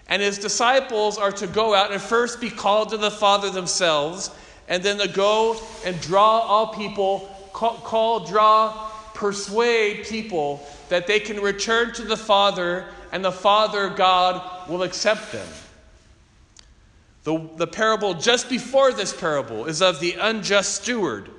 And 0.08 0.22
His 0.22 0.38
disciples 0.38 1.18
are 1.18 1.32
to 1.34 1.48
go 1.48 1.74
out 1.74 1.92
and 1.92 2.02
first 2.02 2.40
be 2.40 2.50
called 2.50 2.90
to 2.90 2.98
the 2.98 3.12
Father 3.12 3.50
themselves, 3.50 4.30
and 4.72 4.82
then 4.82 4.98
to 5.00 5.08
go 5.10 5.62
and 5.86 6.00
draw 6.00 6.40
all 6.40 6.68
people, 6.68 7.30
call, 7.52 7.74
call 7.80 8.22
draw, 8.22 8.90
persuade 9.14 10.08
people 10.08 10.66
that 10.88 11.08
they 11.08 11.20
can 11.20 11.42
return 11.42 11.94
to 11.94 12.04
the 12.04 12.16
Father, 12.16 12.88
and 13.12 13.24
the 13.24 13.34
Father, 13.34 13.90
God, 13.90 14.70
will 14.70 14.84
accept 14.84 15.34
them. 15.34 15.48
The, 17.26 17.50
the 17.58 17.68
parable 17.68 18.14
just 18.14 18.50
before 18.50 18.94
this 18.94 19.14
parable 19.14 19.66
is 19.66 19.82
of 19.82 20.00
the 20.00 20.14
unjust 20.14 20.76
steward. 20.76 21.30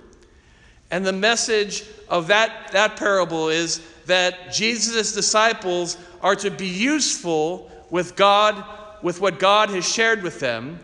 And 0.90 1.04
the 1.04 1.12
message 1.14 1.84
of 2.10 2.26
that, 2.26 2.70
that 2.72 2.98
parable 2.98 3.48
is 3.48 3.80
that 4.04 4.52
Jesus' 4.52 5.14
disciples 5.14 5.96
are 6.20 6.36
to 6.36 6.50
be 6.50 6.68
useful 6.68 7.72
with 7.88 8.14
God, 8.14 8.62
with 9.02 9.22
what 9.22 9.38
God 9.38 9.70
has 9.70 9.90
shared 9.90 10.22
with 10.22 10.38
them. 10.38 10.78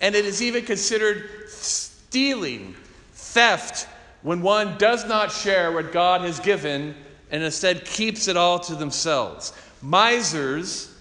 And 0.00 0.14
it 0.14 0.24
is 0.24 0.42
even 0.42 0.64
considered 0.64 1.48
stealing, 1.48 2.74
theft, 3.12 3.86
when 4.22 4.42
one 4.42 4.76
does 4.78 5.06
not 5.06 5.32
share 5.32 5.72
what 5.72 5.92
God 5.92 6.22
has 6.22 6.40
given 6.40 6.94
and 7.30 7.42
instead 7.42 7.84
keeps 7.84 8.28
it 8.28 8.36
all 8.36 8.58
to 8.60 8.74
themselves. 8.74 9.52
Misers, 9.82 10.94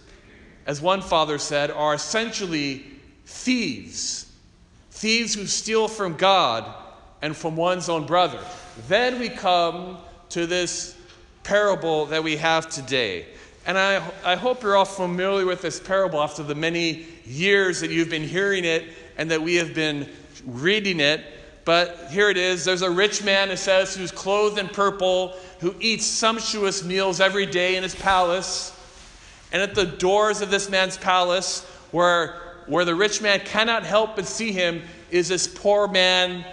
as 0.65 0.81
one 0.81 1.01
father 1.01 1.37
said, 1.37 1.71
are 1.71 1.93
essentially 1.93 2.85
thieves. 3.25 4.31
Thieves 4.91 5.33
who 5.33 5.45
steal 5.47 5.87
from 5.87 6.15
God 6.15 6.65
and 7.21 7.35
from 7.35 7.55
one's 7.55 7.89
own 7.89 8.05
brother. 8.05 8.39
Then 8.87 9.19
we 9.19 9.29
come 9.29 9.97
to 10.29 10.45
this 10.45 10.97
parable 11.43 12.05
that 12.07 12.23
we 12.23 12.37
have 12.37 12.69
today. 12.69 13.25
And 13.65 13.77
I, 13.77 14.01
I 14.23 14.35
hope 14.35 14.63
you're 14.63 14.77
all 14.77 14.85
familiar 14.85 15.45
with 15.45 15.61
this 15.61 15.79
parable 15.79 16.21
after 16.21 16.43
the 16.43 16.55
many 16.55 17.05
years 17.29 17.81
that 17.81 17.91
you've 17.91 18.09
been 18.09 18.27
hearing 18.27 18.65
it 18.65 18.85
and 19.17 19.31
that 19.31 19.41
we 19.41 19.55
have 19.55 19.73
been 19.73 20.09
reading 20.45 20.99
it. 20.99 21.23
But 21.65 22.07
here 22.09 22.29
it 22.29 22.37
is. 22.37 22.65
There's 22.65 22.81
a 22.81 22.89
rich 22.89 23.23
man, 23.23 23.51
it 23.51 23.57
says, 23.57 23.95
who's 23.95 24.11
clothed 24.11 24.57
in 24.57 24.67
purple, 24.69 25.35
who 25.59 25.75
eats 25.79 26.05
sumptuous 26.05 26.83
meals 26.83 27.19
every 27.19 27.45
day 27.45 27.75
in 27.75 27.83
his 27.83 27.93
palace. 27.93 28.75
And 29.51 29.61
at 29.61 29.75
the 29.75 29.85
doors 29.85 30.41
of 30.41 30.49
this 30.49 30.69
man's 30.69 30.97
palace, 30.97 31.63
where, 31.91 32.63
where 32.67 32.85
the 32.85 32.95
rich 32.95 33.21
man 33.21 33.41
cannot 33.41 33.83
help 33.83 34.15
but 34.15 34.25
see 34.25 34.51
him, 34.51 34.81
is 35.11 35.27
this 35.27 35.47
poor 35.47 35.87
man 35.87 36.45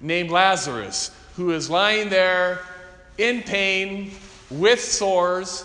named 0.00 0.30
Lazarus, 0.30 1.10
who 1.36 1.52
is 1.52 1.70
lying 1.70 2.08
there 2.08 2.60
in 3.18 3.42
pain 3.42 4.12
with 4.50 4.80
sores, 4.80 5.64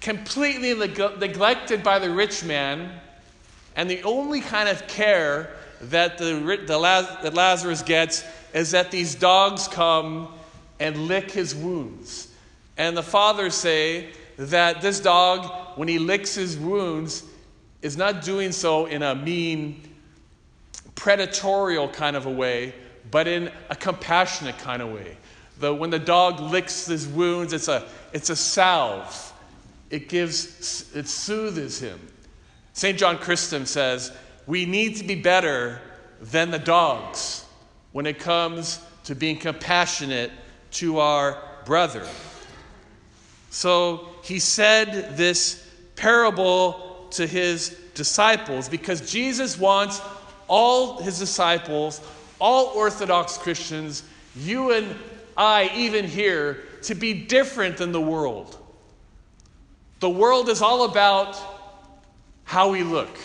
completely 0.00 0.74
neg- 0.74 1.18
neglected 1.18 1.82
by 1.82 1.98
the 1.98 2.10
rich 2.10 2.44
man, 2.44 3.00
and 3.76 3.90
the 3.90 4.02
only 4.02 4.40
kind 4.40 4.68
of 4.68 4.86
care 4.86 5.50
that, 5.80 6.18
the, 6.18 6.34
the 6.66 7.18
that 7.22 7.34
Lazarus 7.34 7.82
gets 7.82 8.24
is 8.52 8.70
that 8.70 8.90
these 8.90 9.14
dogs 9.14 9.68
come 9.68 10.28
and 10.80 10.96
lick 11.08 11.30
his 11.30 11.54
wounds. 11.54 12.28
And 12.76 12.96
the 12.96 13.02
fathers 13.02 13.54
say 13.54 14.10
that 14.36 14.80
this 14.80 15.00
dog, 15.00 15.76
when 15.76 15.88
he 15.88 15.98
licks 15.98 16.34
his 16.34 16.56
wounds, 16.56 17.24
is 17.82 17.96
not 17.96 18.22
doing 18.22 18.52
so 18.52 18.86
in 18.86 19.02
a 19.02 19.14
mean, 19.14 19.82
predatorial 20.94 21.92
kind 21.92 22.16
of 22.16 22.26
a 22.26 22.30
way, 22.30 22.74
but 23.10 23.28
in 23.28 23.50
a 23.70 23.76
compassionate 23.76 24.58
kind 24.58 24.82
of 24.82 24.92
way. 24.92 25.16
The, 25.58 25.72
when 25.72 25.90
the 25.90 25.98
dog 25.98 26.40
licks 26.40 26.86
his 26.86 27.06
wounds, 27.06 27.52
it's 27.52 27.68
a, 27.68 27.86
it's 28.12 28.30
a 28.30 28.36
salve. 28.36 29.32
It 29.90 30.08
gives, 30.08 30.90
it 30.94 31.06
soothes 31.06 31.78
him. 31.78 32.00
St. 32.74 32.98
John 32.98 33.18
Chrysostom 33.18 33.66
says, 33.66 34.12
we 34.46 34.66
need 34.66 34.96
to 34.96 35.04
be 35.04 35.14
better 35.14 35.80
than 36.20 36.50
the 36.50 36.58
dogs 36.58 37.44
when 37.92 38.04
it 38.04 38.18
comes 38.18 38.80
to 39.04 39.14
being 39.14 39.38
compassionate 39.38 40.30
to 40.72 40.98
our 40.98 41.42
brother. 41.64 42.06
So 43.50 44.08
he 44.22 44.38
said 44.38 45.16
this 45.16 45.66
parable 45.96 47.06
to 47.12 47.26
his 47.26 47.70
disciples 47.94 48.68
because 48.68 49.10
Jesus 49.10 49.58
wants 49.58 50.00
all 50.48 51.00
his 51.00 51.18
disciples 51.18 52.00
all 52.40 52.66
Orthodox 52.74 53.38
Christians, 53.38 54.02
you 54.36 54.72
and 54.72 54.94
I, 55.36 55.70
even 55.74 56.06
here, 56.06 56.64
to 56.82 56.94
be 56.94 57.14
different 57.14 57.76
than 57.76 57.92
the 57.92 58.00
world. 58.00 58.58
The 60.00 60.10
world 60.10 60.48
is 60.48 60.60
all 60.60 60.84
about 60.84 61.53
how 62.44 62.70
we 62.70 62.82
look. 62.82 63.16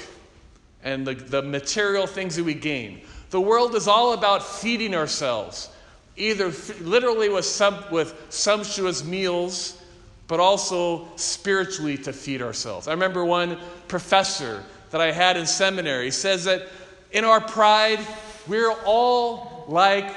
and 0.84 1.06
the, 1.06 1.14
the 1.14 1.42
material 1.42 2.08
things 2.08 2.36
that 2.38 2.44
we 2.44 2.54
gain. 2.54 3.02
The 3.32 3.42
world 3.42 3.76
is 3.76 3.88
all 3.88 4.14
about 4.14 4.44
feeding 4.44 4.96
ourselves, 4.96 5.70
either 6.16 6.48
f- 6.48 6.80
literally 6.82 7.30
with, 7.30 7.46
some, 7.46 7.84
with 7.92 8.16
sumptuous 8.30 9.04
meals, 9.04 9.82
but 10.28 10.40
also 10.40 11.08
spiritually 11.16 11.98
to 11.98 12.14
feed 12.14 12.42
ourselves. 12.42 12.88
I 12.88 12.92
remember 12.92 13.26
one 13.26 13.58
professor 13.88 14.64
that 14.92 15.02
I 15.02 15.12
had 15.12 15.38
in 15.38 15.46
seminary 15.46 16.12
says 16.12 16.46
that 16.46 16.68
in 17.12 17.26
our 17.26 17.42
pride, 17.42 18.00
we're 18.48 18.74
all 18.86 19.66
like 19.68 20.16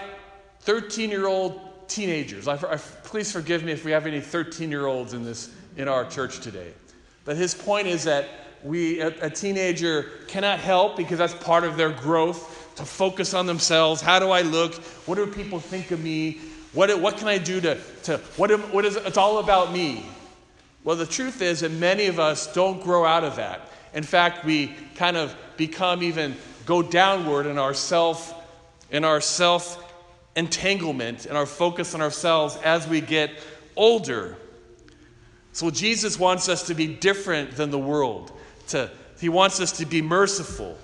13 0.61 1.11
year 1.11 1.26
old 1.26 1.88
teenagers. 1.88 2.49
I, 2.49 2.54
I, 2.54 2.76
please 2.76 3.32
forgive 3.32 3.64
me 3.64 3.73
if 3.73 3.85
we 3.85 3.90
have 3.90 4.06
any 4.06 4.21
13 4.21 4.71
year 4.71 4.87
olds 4.87 5.12
in, 5.12 5.25
this, 5.25 5.50
in 5.76 5.88
our 5.88 6.04
church 6.04 6.40
today. 6.40 6.73
But 7.25 7.37
his 7.37 7.54
point 7.54 7.87
is 7.87 8.04
that 8.04 8.28
we, 8.64 9.00
a, 9.00 9.09
a 9.26 9.31
teenager 9.31 10.11
cannot 10.28 10.59
help 10.61 10.97
because 10.97 11.19
that's 11.19 11.35
part 11.35 11.64
of 11.64 11.76
their 11.76 11.90
growth 11.90 12.75
to 12.76 12.85
focus 12.85 13.35
on 13.35 13.47
themselves. 13.47 14.00
How 14.00 14.19
do 14.19 14.31
I 14.31 14.42
look? 14.42 14.75
What 15.07 15.16
do 15.16 15.26
people 15.26 15.61
think 15.61 15.90
of 15.90 16.02
me? 16.02 16.40
What, 16.73 16.99
what 17.00 17.19
can 17.19 17.28
I 17.28 17.38
do 17.38 17.61
to, 17.61 17.78
to 18.04 18.19
what, 18.37 18.50
am, 18.50 18.61
what 18.73 18.85
is 18.85 18.97
it's 18.97 19.16
all 19.16 19.38
about 19.38 19.73
me? 19.73 20.07
Well, 20.85 20.97
the 20.97 21.07
truth 21.07 21.42
is 21.42 21.61
that 21.61 21.71
many 21.71 22.07
of 22.07 22.19
us 22.19 22.52
don't 22.52 22.83
grow 22.83 23.04
out 23.04 23.25
of 23.25 23.37
that. 23.37 23.71
In 23.95 24.02
fact, 24.02 24.45
we 24.45 24.75
kind 24.97 25.16
of 25.16 25.35
become 25.57 26.02
even 26.02 26.35
go 26.64 26.83
downward 26.83 27.47
in 27.47 27.59
our 27.59 27.75
self, 27.75 28.35
in 28.90 29.04
our 29.04 29.21
self 29.21 29.78
entanglement 30.35 31.26
and 31.26 31.37
our 31.37 31.47
focus 31.47 31.95
on 31.95 32.00
ourselves 32.00 32.57
as 32.64 32.88
we 32.88 33.00
get 33.00 33.31
older. 33.76 34.37
So 35.52 35.71
Jesus 35.71 36.19
wants 36.19 36.49
us 36.49 36.66
to 36.69 36.75
be 36.75 36.87
different 36.87 37.52
than 37.52 37.71
the 37.71 37.78
world. 37.78 38.33
To, 38.69 38.90
he 39.21 39.28
wants 39.28 39.61
us 39.61 39.73
to 39.78 39.87
be 39.87 40.02
merciful. 40.02 40.76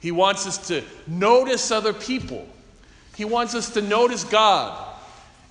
He 0.00 0.12
wants 0.12 0.46
us 0.46 0.68
to 0.68 0.82
notice 1.06 1.70
other 1.70 1.92
people. 1.92 2.46
He 3.16 3.24
wants 3.24 3.54
us 3.54 3.70
to 3.70 3.82
notice 3.82 4.24
God. 4.24 4.86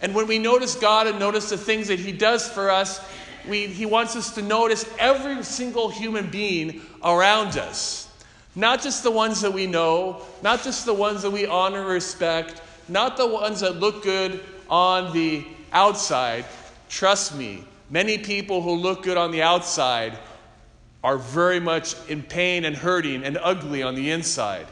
And 0.02 0.14
when 0.14 0.28
we 0.28 0.40
notice 0.40 0.76
God 0.76 1.08
and 1.08 1.20
notice 1.20 1.50
the 1.50 1.58
things 1.58 1.88
that 1.88 2.00
He 2.00 2.12
does 2.12 2.48
for 2.48 2.70
us, 2.70 3.02
we, 3.48 3.68
He 3.68 3.86
wants 3.86 4.16
us 4.16 4.34
to 4.36 4.42
notice 4.42 4.90
every 5.00 5.44
single 5.44 5.90
human 5.90 6.30
being 6.30 6.82
around 7.04 7.58
us. 7.58 8.10
Not 8.56 8.82
just 8.82 9.04
the 9.04 9.12
ones 9.12 9.42
that 9.42 9.52
we 9.52 9.68
know, 9.68 10.22
not 10.42 10.64
just 10.64 10.86
the 10.86 10.94
ones 10.94 11.22
that 11.24 11.32
we 11.32 11.46
honor 11.46 11.82
and 11.82 11.90
respect, 11.90 12.62
not 12.88 13.18
the 13.18 13.28
ones 13.28 13.60
that 13.60 13.78
look 13.78 14.04
good 14.04 14.44
on 14.70 15.14
the 15.14 15.46
outside. 15.74 16.46
Trust 16.90 17.36
me, 17.36 17.64
many 17.90 18.18
people 18.18 18.62
who 18.62 18.76
look 18.76 19.04
good 19.04 19.18
on 19.18 19.32
the 19.32 19.42
outside 19.42 20.18
are 21.08 21.18
very 21.18 21.62
much 21.62 21.96
in 22.10 22.22
pain 22.22 22.66
and 22.66 22.76
hurting 22.76 23.24
and 23.24 23.38
ugly 23.42 23.82
on 23.82 23.96
the 23.96 24.12
inside. 24.12 24.68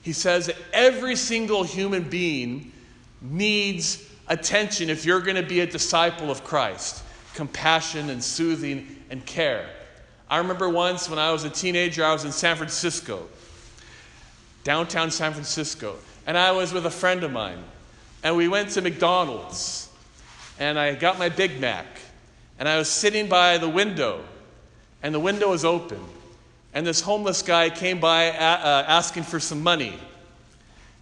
He 0.00 0.14
says 0.14 0.46
that 0.46 0.56
every 0.72 1.14
single 1.14 1.62
human 1.62 2.04
being 2.04 2.72
needs 3.20 4.02
attention 4.28 4.88
if 4.88 5.04
you're 5.04 5.20
going 5.20 5.36
to 5.36 5.42
be 5.42 5.60
a 5.60 5.66
disciple 5.66 6.30
of 6.30 6.42
Christ 6.42 7.04
compassion 7.34 8.08
and 8.08 8.24
soothing 8.24 8.96
and 9.10 9.26
care. 9.26 9.68
I 10.30 10.38
remember 10.38 10.70
once 10.70 11.10
when 11.10 11.18
I 11.18 11.32
was 11.32 11.44
a 11.44 11.50
teenager, 11.50 12.02
I 12.02 12.14
was 12.14 12.24
in 12.24 12.32
San 12.32 12.56
Francisco, 12.56 13.28
downtown 14.64 15.10
San 15.10 15.34
Francisco, 15.34 15.96
and 16.26 16.38
I 16.38 16.52
was 16.52 16.72
with 16.72 16.86
a 16.86 16.90
friend 16.90 17.24
of 17.24 17.30
mine, 17.30 17.62
and 18.22 18.38
we 18.38 18.48
went 18.48 18.70
to 18.70 18.80
McDonald's, 18.80 19.90
and 20.58 20.78
I 20.78 20.94
got 20.94 21.18
my 21.18 21.28
Big 21.28 21.60
Mac, 21.60 21.84
and 22.58 22.66
I 22.66 22.78
was 22.78 22.88
sitting 22.88 23.28
by 23.28 23.58
the 23.58 23.68
window, 23.68 24.24
and 25.02 25.14
the 25.14 25.20
window 25.20 25.50
was 25.50 25.64
open, 25.64 26.00
and 26.74 26.86
this 26.86 27.00
homeless 27.00 27.42
guy 27.42 27.70
came 27.70 28.00
by 28.00 28.30
uh, 28.30 28.84
asking 28.86 29.24
for 29.24 29.40
some 29.40 29.62
money. 29.62 29.98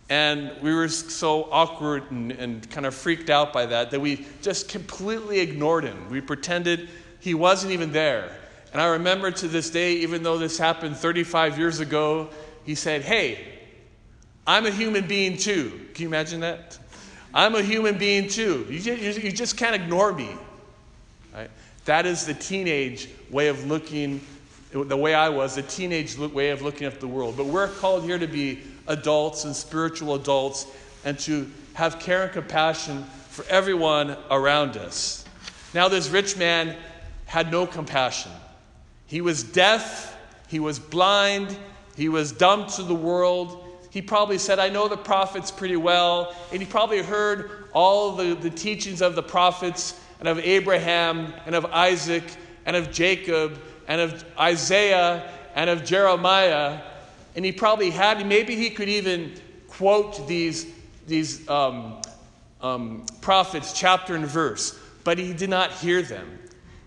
And 0.09 0.51
we 0.61 0.75
were 0.75 0.89
so 0.89 1.49
awkward 1.53 2.11
and, 2.11 2.33
and 2.33 2.69
kind 2.71 2.85
of 2.85 2.95
freaked 2.95 3.31
out 3.31 3.53
by 3.53 3.67
that 3.67 3.93
that 3.93 4.01
we 4.01 4.27
just 4.43 4.69
completely 4.69 5.39
ignored 5.39 5.85
him. 5.85 6.11
We 6.11 6.21
pretended 6.21 6.89
he 7.21 7.35
wasn't 7.35 7.73
even 7.73 7.93
there. 7.93 8.37
And 8.73 8.83
I 8.83 8.87
remember 8.87 9.31
to 9.31 9.49
this 9.49 9.71
day, 9.71 9.95
even 9.95 10.25
though 10.25 10.37
this 10.37 10.59
happened 10.59 10.97
35 10.97 11.59
years 11.59 11.79
ago, 11.79 12.29
he 12.65 12.75
said, 12.75 13.03
Hey, 13.03 13.39
I'm 14.47 14.67
a 14.67 14.71
human 14.71 15.07
being 15.07 15.37
too. 15.37 15.89
Can 15.95 16.03
you 16.03 16.09
imagine 16.09 16.41
that? 16.41 16.79
I'm 17.33 17.55
a 17.55 17.63
human 17.63 17.97
being 17.97 18.29
too. 18.29 18.67
You 18.69 18.81
just, 18.81 19.23
you 19.23 19.31
just 19.31 19.57
can't 19.57 19.75
ignore 19.75 20.13
me. 20.13 20.31
Right? 21.33 21.51
That 21.85 22.07
is 22.07 22.27
the 22.27 22.35
teenage 22.35 23.09
way 23.31 23.49
of 23.49 23.67
looking, 23.67 24.21
the 24.73 24.97
way 24.97 25.15
I 25.15 25.29
was, 25.29 25.57
a 25.57 25.63
teenage 25.63 26.17
way 26.19 26.51
of 26.51 26.63
looking 26.63 26.87
at 26.87 27.01
the 27.01 27.09
world. 27.09 27.37
But 27.37 27.47
we're 27.47 27.69
called 27.69 28.05
here 28.05 28.19
to 28.19 28.27
be 28.27 28.61
adults 28.87 29.45
and 29.45 29.55
spiritual 29.55 30.15
adults 30.15 30.67
and 31.05 31.19
to 31.21 31.51
have 31.75 31.99
care 31.99 32.25
and 32.25 32.33
compassion 32.33 33.05
for 33.29 33.45
everyone 33.49 34.17
around 34.31 34.77
us. 34.77 35.25
Now, 35.73 35.89
this 35.89 36.09
rich 36.09 36.37
man 36.37 36.77
had 37.27 37.51
no 37.51 37.67
compassion. 37.67 38.33
He 39.07 39.21
was 39.21 39.43
deaf, 39.43 40.17
he 40.49 40.59
was 40.59 40.79
blind, 40.79 41.57
he 41.97 42.09
was 42.09 42.33
dumb 42.33 42.67
to 42.69 42.83
the 42.83 42.95
world, 42.95 43.65
he 43.91 44.01
probably 44.01 44.39
said, 44.39 44.59
I 44.61 44.69
know 44.69 44.87
the 44.89 44.97
prophets 44.97 45.51
pretty 45.51 45.77
well. 45.77 46.35
And 46.53 46.63
he 46.63 46.67
probably 46.67 47.03
heard 47.03 47.67
all 47.73 48.13
the, 48.13 48.35
the 48.35 48.51
teachings 48.51 49.03
of 49.03 49.17
the 49.17 49.23
prophets 49.23 50.01
and 50.21 50.29
of 50.29 50.39
Abraham 50.39 51.35
and 51.45 51.55
of 51.57 51.67
Isaac 51.67 52.23
and 52.67 52.77
of 52.77 52.91
Jacob 52.91 53.61
and 53.89 54.01
of 54.01 54.25
Isaiah 54.39 55.31
and 55.55 55.69
of 55.71 55.85
Jeremiah. 55.85 56.81
And 57.37 57.45
he 57.45 57.53
probably 57.53 57.91
had, 57.91 58.27
maybe 58.27 58.57
he 58.57 58.71
could 58.71 58.89
even 58.89 59.33
quote 59.69 60.27
these, 60.29 60.67
these 61.07 61.49
um, 61.49 62.01
um, 62.61 63.07
prophets 63.21 63.73
chapter 63.73 64.15
and 64.15 64.27
verse, 64.27 64.79
but 65.05 65.19
he 65.19 65.33
did 65.33 65.51
not 65.51 65.73
hear 65.73 66.03
them. 66.03 66.39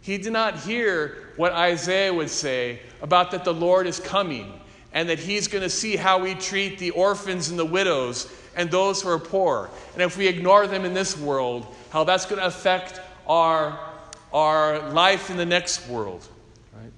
He 0.01 0.17
did 0.17 0.33
not 0.33 0.59
hear 0.59 1.31
what 1.37 1.53
Isaiah 1.53 2.13
would 2.13 2.29
say 2.29 2.81
about 3.01 3.31
that 3.31 3.43
the 3.43 3.53
Lord 3.53 3.87
is 3.87 3.99
coming 3.99 4.59
and 4.93 5.09
that 5.09 5.17
he's 5.17 5.47
going 5.47 5.63
to 5.63 5.69
see 5.69 5.95
how 5.95 6.19
we 6.19 6.35
treat 6.35 6.77
the 6.77 6.91
orphans 6.91 7.49
and 7.49 7.57
the 7.57 7.65
widows 7.65 8.31
and 8.55 8.69
those 8.69 9.01
who 9.01 9.09
are 9.09 9.19
poor. 9.19 9.69
And 9.93 10.01
if 10.01 10.17
we 10.17 10.27
ignore 10.27 10.67
them 10.67 10.85
in 10.85 10.93
this 10.93 11.17
world, 11.17 11.73
how 11.89 12.03
that's 12.03 12.25
going 12.25 12.39
to 12.39 12.45
affect 12.45 13.01
our, 13.27 13.79
our 14.33 14.89
life 14.89 15.29
in 15.29 15.37
the 15.37 15.45
next 15.45 15.87
world. 15.87 16.27
Right? 16.73 16.91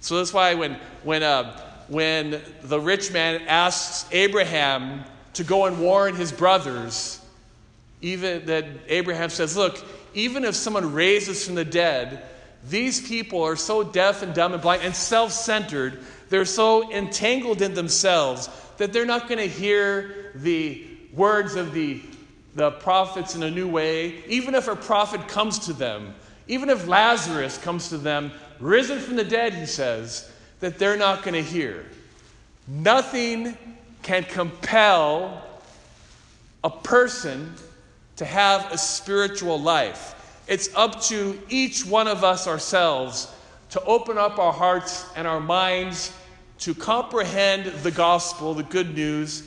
So 0.00 0.18
that's 0.18 0.32
why 0.32 0.54
when, 0.54 0.78
when, 1.04 1.22
uh, 1.22 1.58
when 1.88 2.42
the 2.62 2.80
rich 2.80 3.12
man 3.12 3.42
asks 3.48 4.08
Abraham 4.12 5.04
to 5.34 5.44
go 5.44 5.66
and 5.66 5.80
warn 5.80 6.16
his 6.16 6.32
brothers, 6.32 7.20
even 8.00 8.46
that 8.46 8.66
Abraham 8.88 9.30
says, 9.30 9.56
Look, 9.56 9.82
even 10.14 10.44
if 10.44 10.54
someone 10.54 10.92
raises 10.92 11.46
from 11.46 11.54
the 11.54 11.64
dead, 11.64 12.24
these 12.68 13.06
people 13.06 13.42
are 13.42 13.56
so 13.56 13.82
deaf 13.82 14.22
and 14.22 14.34
dumb 14.34 14.52
and 14.52 14.62
blind 14.62 14.82
and 14.82 14.94
self 14.94 15.32
centered 15.32 16.00
they're 16.32 16.46
so 16.46 16.90
entangled 16.90 17.60
in 17.60 17.74
themselves 17.74 18.48
that 18.78 18.90
they're 18.90 19.04
not 19.04 19.28
going 19.28 19.38
to 19.38 19.46
hear 19.46 20.32
the 20.34 20.82
words 21.12 21.56
of 21.56 21.74
the, 21.74 22.00
the 22.54 22.70
prophets 22.70 23.36
in 23.36 23.42
a 23.42 23.50
new 23.50 23.68
way. 23.68 24.24
Even 24.28 24.54
if 24.54 24.66
a 24.66 24.74
prophet 24.74 25.28
comes 25.28 25.58
to 25.66 25.74
them, 25.74 26.14
even 26.52 26.68
if 26.68 26.86
Lazarus 26.86 27.56
comes 27.56 27.88
to 27.88 27.96
them, 27.96 28.30
risen 28.60 28.98
from 28.98 29.16
the 29.16 29.24
dead, 29.24 29.54
he 29.54 29.64
says, 29.64 30.30
that 30.60 30.78
they're 30.78 30.98
not 30.98 31.22
going 31.22 31.32
to 31.32 31.42
hear. 31.42 31.86
Nothing 32.68 33.56
can 34.02 34.22
compel 34.24 35.42
a 36.62 36.68
person 36.68 37.54
to 38.16 38.26
have 38.26 38.70
a 38.70 38.76
spiritual 38.76 39.58
life. 39.58 40.42
It's 40.46 40.68
up 40.76 41.00
to 41.04 41.40
each 41.48 41.86
one 41.86 42.06
of 42.06 42.22
us 42.22 42.46
ourselves 42.46 43.32
to 43.70 43.82
open 43.84 44.18
up 44.18 44.38
our 44.38 44.52
hearts 44.52 45.06
and 45.16 45.26
our 45.26 45.40
minds 45.40 46.14
to 46.58 46.74
comprehend 46.74 47.64
the 47.82 47.90
gospel, 47.90 48.52
the 48.52 48.62
good 48.62 48.94
news, 48.94 49.42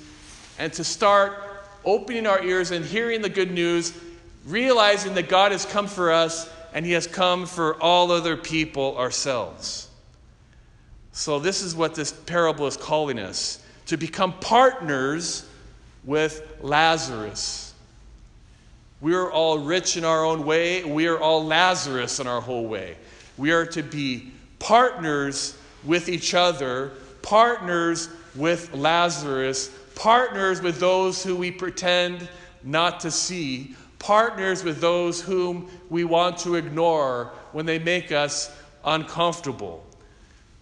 and 0.58 0.74
to 0.74 0.84
start 0.84 1.38
opening 1.86 2.26
our 2.26 2.44
ears 2.44 2.72
and 2.72 2.84
hearing 2.84 3.22
the 3.22 3.30
good 3.30 3.52
news, 3.52 3.96
realizing 4.48 5.14
that 5.14 5.30
God 5.30 5.52
has 5.52 5.68
come 5.68 5.86
for 5.86 6.12
us 6.12 6.50
and 6.76 6.86
He 6.86 6.92
has 6.92 7.08
come 7.08 7.48
for 7.48 7.82
all 7.82 8.12
other 8.12 8.38
people 8.38 8.96
ourselves. 8.98 9.90
So, 11.14 11.40
this 11.40 11.64
is 11.64 11.76
what 11.76 11.96
this 11.96 12.12
parable 12.12 12.68
is 12.68 12.78
calling 12.78 13.18
us 13.18 13.66
to 13.88 13.98
become 13.98 14.34
partners 14.40 15.50
with 16.04 16.46
Lazarus. 16.62 17.74
We 19.02 19.16
are 19.16 19.32
all 19.32 19.58
rich 19.58 19.98
in 19.98 20.06
our 20.06 20.24
own 20.24 20.46
way, 20.46 20.84
we 20.84 21.08
are 21.08 21.18
all 21.18 21.44
Lazarus 21.44 22.20
in 22.20 22.28
our 22.28 22.42
whole 22.42 22.68
way. 22.68 22.98
We 23.38 23.52
are 23.52 23.66
to 23.68 23.82
be 23.82 24.32
partners 24.60 25.58
with 25.84 26.10
each 26.10 26.34
other 26.34 26.92
partners 27.26 28.08
with 28.36 28.72
Lazarus, 28.74 29.72
partners 29.96 30.62
with 30.62 30.80
those 30.80 31.24
who 31.24 31.36
we 31.36 31.50
pretend 31.50 32.30
not 32.64 33.00
to 33.00 33.10
see, 33.10 33.76
partners 34.06 34.64
with 34.64 34.80
those 34.80 35.20
whom 35.20 35.68
we 35.90 36.04
want 36.04 36.38
to 36.38 36.54
ignore 36.54 37.32
when 37.54 37.66
they 37.66 37.80
make 37.80 38.12
us 38.12 38.56
uncomfortable. 38.84 39.84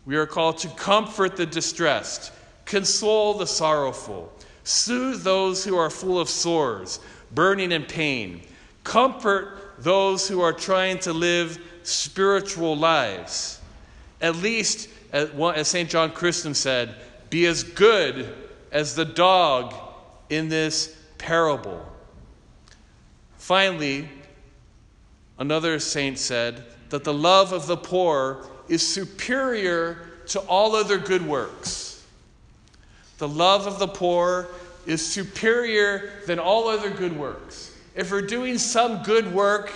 We 0.05 0.15
are 0.15 0.25
called 0.25 0.59
to 0.59 0.69
comfort 0.69 1.35
the 1.35 1.45
distressed, 1.45 2.31
console 2.63 3.33
the 3.33 3.45
sorrowful, 3.45 4.31
soothe 4.63 5.23
those 5.23 5.65
who 5.65 5.75
are 5.75 5.89
full 5.89 6.21
of 6.21 6.29
sores, 6.29 7.01
burning 7.31 7.73
in 7.73 7.83
pain, 7.83 8.43
comfort 8.85 9.57
those 9.79 10.25
who 10.25 10.39
are 10.39 10.53
trying 10.53 10.99
to 10.99 11.11
live 11.11 11.59
spiritual 11.83 12.77
lives. 12.77 13.59
At 14.21 14.37
least, 14.37 14.87
as 15.11 15.67
St. 15.67 15.89
John 15.89 16.11
Chrysostom 16.11 16.53
said, 16.53 16.95
be 17.29 17.45
as 17.47 17.63
good 17.63 18.33
as 18.71 18.95
the 18.95 19.03
dog 19.03 19.73
in 20.29 20.47
this 20.47 20.97
parable. 21.17 21.85
Finally, 23.43 24.07
another 25.37 25.77
saint 25.77 26.17
said 26.17 26.63
that 26.87 27.03
the 27.03 27.13
love 27.13 27.51
of 27.51 27.67
the 27.67 27.75
poor 27.75 28.47
is 28.69 28.87
superior 28.87 29.97
to 30.25 30.39
all 30.39 30.77
other 30.77 30.97
good 30.97 31.27
works. 31.27 32.05
The 33.17 33.27
love 33.27 33.67
of 33.67 33.79
the 33.79 33.87
poor 33.89 34.47
is 34.85 35.05
superior 35.05 36.09
than 36.25 36.39
all 36.39 36.69
other 36.69 36.89
good 36.89 37.17
works. 37.17 37.77
If 37.95 38.11
we're 38.11 38.21
doing 38.21 38.57
some 38.57 39.03
good 39.03 39.33
work 39.33 39.73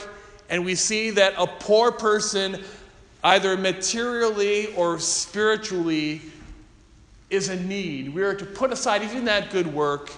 and 0.49 0.63
we 0.63 0.73
see 0.73 1.09
that 1.09 1.33
a 1.37 1.45
poor 1.45 1.91
person, 1.91 2.63
either 3.21 3.57
materially 3.57 4.73
or 4.75 4.97
spiritually, 4.97 6.21
is 7.29 7.49
in 7.49 7.67
need, 7.67 8.15
we 8.15 8.23
are 8.23 8.33
to 8.33 8.45
put 8.45 8.71
aside 8.71 9.03
even 9.03 9.25
that 9.25 9.51
good 9.51 9.67
work 9.67 10.09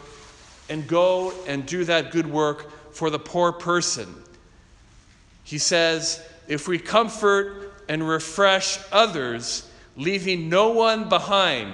and 0.70 0.88
go 0.88 1.34
and 1.48 1.66
do 1.66 1.84
that 1.86 2.12
good 2.12 2.28
work 2.28 2.72
for 2.92 3.10
the 3.10 3.20
poor 3.20 3.52
person. 3.52 4.14
He 5.44 5.58
says, 5.58 6.24
if 6.48 6.68
we 6.68 6.80
comfort 6.80 7.74
and 7.88 8.08
refresh 8.08 8.80
others, 8.92 9.70
leaving 9.96 10.50
no 10.50 10.70
one 10.70 11.10
behind, 11.10 11.74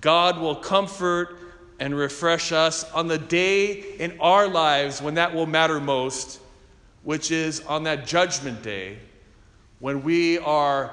God 0.00 0.38
will 0.38 0.56
comfort 0.56 1.38
and 1.78 1.96
refresh 1.96 2.52
us 2.52 2.84
on 2.92 3.08
the 3.08 3.18
day 3.18 3.96
in 3.98 4.20
our 4.20 4.48
lives 4.48 5.02
when 5.02 5.14
that 5.14 5.34
will 5.34 5.46
matter 5.46 5.80
most, 5.80 6.40
which 7.02 7.30
is 7.30 7.60
on 7.66 7.84
that 7.84 8.06
judgment 8.06 8.62
day 8.62 8.98
when 9.82 10.04
we 10.04 10.38
are 10.38 10.92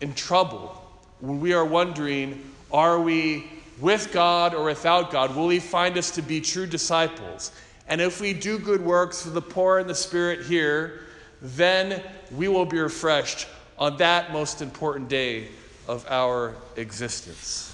in 0.00 0.14
trouble, 0.14 0.80
when 1.18 1.40
we 1.40 1.52
are 1.52 1.64
wondering, 1.64 2.48
are 2.72 3.00
we 3.00 3.44
with 3.80 4.12
God 4.12 4.54
or 4.54 4.64
without 4.64 5.10
God? 5.10 5.34
Will 5.34 5.48
He 5.48 5.58
find 5.58 5.98
us 5.98 6.12
to 6.12 6.22
be 6.22 6.40
true 6.40 6.66
disciples? 6.66 7.50
And 7.88 8.00
if 8.00 8.20
we 8.20 8.32
do 8.32 8.58
good 8.58 8.84
works 8.84 9.22
for 9.22 9.30
the 9.30 9.42
poor 9.42 9.78
and 9.78 9.88
the 9.88 9.94
spirit 9.94 10.46
here, 10.46 11.00
then 11.40 12.02
we 12.32 12.48
will 12.48 12.66
be 12.66 12.80
refreshed 12.80 13.46
on 13.78 13.98
that 13.98 14.32
most 14.32 14.60
important 14.60 15.08
day 15.08 15.48
of 15.86 16.04
our 16.08 16.56
existence. 16.76 17.72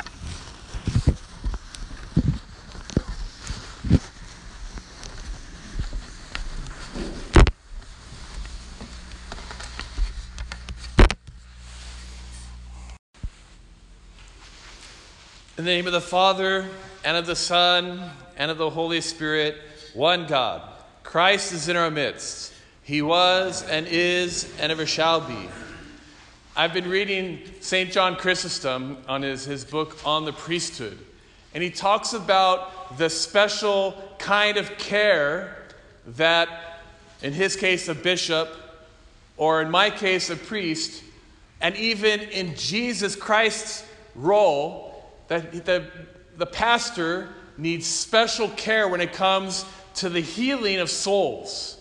In 15.57 15.66
the 15.66 15.70
name 15.70 15.87
of 15.87 15.92
the 15.92 16.01
Father, 16.01 16.68
and 17.05 17.16
of 17.16 17.27
the 17.27 17.37
Son, 17.37 18.11
and 18.37 18.51
of 18.51 18.59
the 18.59 18.68
Holy 18.68 19.01
Spirit, 19.01 19.57
one 19.94 20.26
God. 20.26 20.62
Christ 21.02 21.52
is 21.52 21.68
in 21.68 21.76
our 21.76 21.90
midst. 21.90 22.52
He 22.83 23.02
was, 23.02 23.62
and 23.68 23.87
is, 23.87 24.52
and 24.59 24.72
ever 24.72 24.87
shall 24.87 25.20
be. 25.20 25.48
I've 26.57 26.72
been 26.72 26.88
reading 26.88 27.40
St. 27.61 27.90
John 27.90 28.16
Chrysostom 28.16 28.98
on 29.09 29.22
his, 29.22 29.44
his 29.44 29.64
book 29.64 29.98
on 30.05 30.24
the 30.24 30.33
priesthood, 30.33 30.98
and 31.55 31.62
he 31.62 31.70
talks 31.70 32.12
about 32.12 32.98
the 32.98 33.09
special 33.09 33.94
kind 34.18 34.57
of 34.57 34.76
care 34.78 35.57
that, 36.07 36.48
in 37.22 37.33
his 37.33 37.57
case, 37.57 37.88
a 37.88 37.94
bishop, 37.94 38.48
or 39.37 39.62
in 39.62 39.70
my 39.70 39.90
case, 39.90 40.31
a 40.31 40.37
priest, 40.37 41.02
and 41.61 41.76
even 41.76 42.20
in 42.20 42.55
Jesus 42.57 43.14
Christ's 43.14 43.87
role, 44.14 45.05
that 45.28 45.64
the, 45.64 45.87
the 46.37 46.46
pastor 46.46 47.28
needs 47.57 47.87
special 47.87 48.48
care 48.50 48.88
when 48.88 49.00
it 49.00 49.12
comes 49.12 49.64
to 49.96 50.09
the 50.09 50.20
healing 50.20 50.78
of 50.78 50.90
souls. 50.90 51.81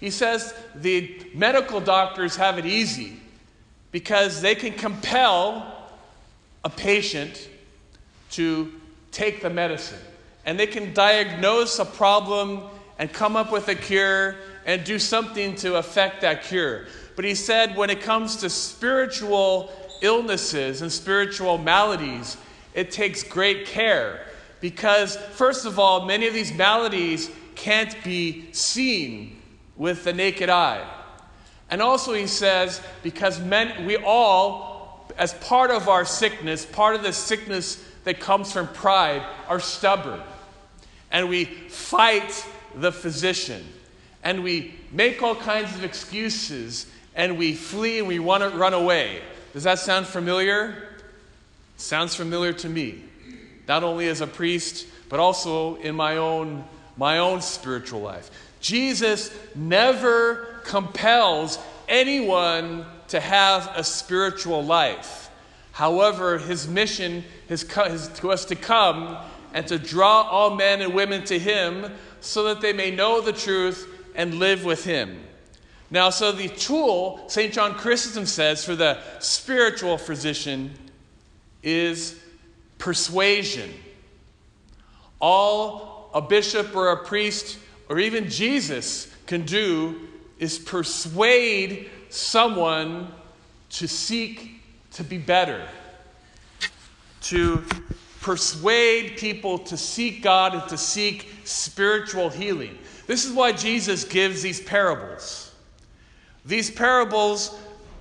He 0.00 0.10
says 0.10 0.54
the 0.74 1.30
medical 1.34 1.80
doctors 1.80 2.36
have 2.36 2.58
it 2.58 2.66
easy 2.66 3.20
because 3.90 4.40
they 4.40 4.54
can 4.54 4.72
compel 4.72 5.90
a 6.64 6.70
patient 6.70 7.48
to 8.32 8.72
take 9.12 9.42
the 9.42 9.50
medicine. 9.50 10.00
And 10.44 10.58
they 10.58 10.66
can 10.66 10.92
diagnose 10.92 11.78
a 11.78 11.84
problem 11.84 12.64
and 12.98 13.12
come 13.12 13.36
up 13.36 13.50
with 13.52 13.68
a 13.68 13.74
cure 13.74 14.36
and 14.66 14.84
do 14.84 14.98
something 14.98 15.54
to 15.56 15.76
affect 15.76 16.20
that 16.22 16.42
cure. 16.42 16.86
But 17.16 17.24
he 17.24 17.34
said 17.34 17.76
when 17.76 17.90
it 17.90 18.00
comes 18.00 18.36
to 18.36 18.50
spiritual 18.50 19.72
illnesses 20.02 20.82
and 20.82 20.90
spiritual 20.90 21.58
maladies, 21.58 22.36
it 22.74 22.90
takes 22.90 23.22
great 23.22 23.66
care 23.66 24.26
because, 24.64 25.16
first 25.16 25.66
of 25.66 25.78
all, 25.78 26.06
many 26.06 26.26
of 26.26 26.32
these 26.32 26.54
maladies 26.54 27.30
can't 27.54 27.94
be 28.02 28.50
seen 28.52 29.38
with 29.76 30.04
the 30.04 30.12
naked 30.14 30.48
eye. 30.48 30.82
And 31.68 31.82
also, 31.82 32.14
he 32.14 32.26
says, 32.26 32.80
because 33.02 33.38
men, 33.38 33.84
we 33.84 33.98
all, 33.98 35.06
as 35.18 35.34
part 35.34 35.70
of 35.70 35.90
our 35.90 36.06
sickness, 36.06 36.64
part 36.64 36.96
of 36.96 37.02
the 37.02 37.12
sickness 37.12 37.84
that 38.04 38.20
comes 38.20 38.54
from 38.54 38.68
pride, 38.68 39.22
are 39.50 39.60
stubborn. 39.60 40.22
And 41.10 41.28
we 41.28 41.44
fight 41.44 42.46
the 42.74 42.90
physician. 42.90 43.62
And 44.22 44.42
we 44.42 44.72
make 44.90 45.22
all 45.22 45.36
kinds 45.36 45.74
of 45.74 45.84
excuses. 45.84 46.86
And 47.14 47.36
we 47.36 47.52
flee 47.52 47.98
and 47.98 48.08
we 48.08 48.18
want 48.18 48.42
to 48.42 48.48
run 48.48 48.72
away. 48.72 49.20
Does 49.52 49.64
that 49.64 49.78
sound 49.78 50.06
familiar? 50.06 50.88
Sounds 51.76 52.14
familiar 52.14 52.54
to 52.54 52.68
me, 52.70 53.02
not 53.68 53.82
only 53.84 54.08
as 54.08 54.20
a 54.20 54.26
priest, 54.26 54.86
but 55.08 55.20
also 55.20 55.76
in 55.76 55.94
my 55.94 56.16
own, 56.16 56.64
my 56.96 57.18
own 57.18 57.40
spiritual 57.40 58.00
life. 58.00 58.30
Jesus 58.60 59.34
never 59.54 60.60
compels 60.64 61.58
anyone 61.88 62.86
to 63.08 63.20
have 63.20 63.70
a 63.76 63.84
spiritual 63.84 64.64
life. 64.64 65.30
However, 65.72 66.38
his 66.38 66.66
mission 66.68 67.24
is, 67.48 67.64
to 67.64 68.30
us 68.30 68.44
to 68.46 68.56
come 68.56 69.18
and 69.52 69.66
to 69.68 69.78
draw 69.78 70.22
all 70.22 70.54
men 70.54 70.80
and 70.80 70.94
women 70.94 71.24
to 71.24 71.38
him 71.38 71.92
so 72.20 72.44
that 72.44 72.60
they 72.60 72.72
may 72.72 72.90
know 72.90 73.20
the 73.20 73.32
truth 73.32 73.88
and 74.14 74.34
live 74.34 74.64
with 74.64 74.84
him. 74.84 75.20
Now, 75.90 76.10
so 76.10 76.32
the 76.32 76.48
tool, 76.48 77.24
St. 77.28 77.52
John 77.52 77.74
Chrysostom 77.74 78.26
says, 78.26 78.64
for 78.64 78.74
the 78.74 78.98
spiritual 79.20 79.98
physician 79.98 80.72
is 81.62 82.18
persuasion. 82.84 83.72
All 85.18 86.10
a 86.12 86.20
bishop 86.20 86.76
or 86.76 86.90
a 86.90 87.02
priest 87.02 87.58
or 87.88 87.98
even 87.98 88.28
Jesus 88.28 89.10
can 89.26 89.46
do 89.46 90.06
is 90.38 90.58
persuade 90.58 91.88
someone 92.10 93.08
to 93.70 93.88
seek 93.88 94.60
to 94.92 95.02
be 95.02 95.16
better, 95.16 95.66
to 97.22 97.64
persuade 98.20 99.16
people 99.16 99.56
to 99.60 99.78
seek 99.78 100.22
God 100.22 100.52
and 100.52 100.68
to 100.68 100.76
seek 100.76 101.32
spiritual 101.44 102.28
healing. 102.28 102.78
This 103.06 103.24
is 103.24 103.32
why 103.32 103.52
Jesus 103.52 104.04
gives 104.04 104.42
these 104.42 104.60
parables. 104.60 105.54
These 106.44 106.70
parables 106.70 107.58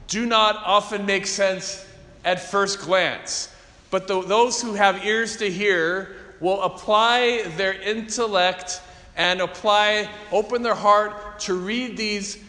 do 0.10 0.26
not 0.26 0.58
often 0.66 1.06
make 1.06 1.26
sense 1.26 1.86
at 2.26 2.42
first 2.42 2.82
glance. 2.82 3.53
But 3.94 4.08
the, 4.08 4.24
those 4.24 4.60
who 4.60 4.74
have 4.74 5.06
ears 5.06 5.38
to 5.38 5.52
hear 5.52 6.16
will 6.40 6.64
apply 6.64 7.44
their 7.58 7.80
intellect 7.80 8.82
and 9.16 9.40
apply, 9.40 10.10
open 10.32 10.64
their 10.64 10.74
heart 10.74 11.40
to 11.42 11.54
read 11.54 11.96
these, 11.96 12.40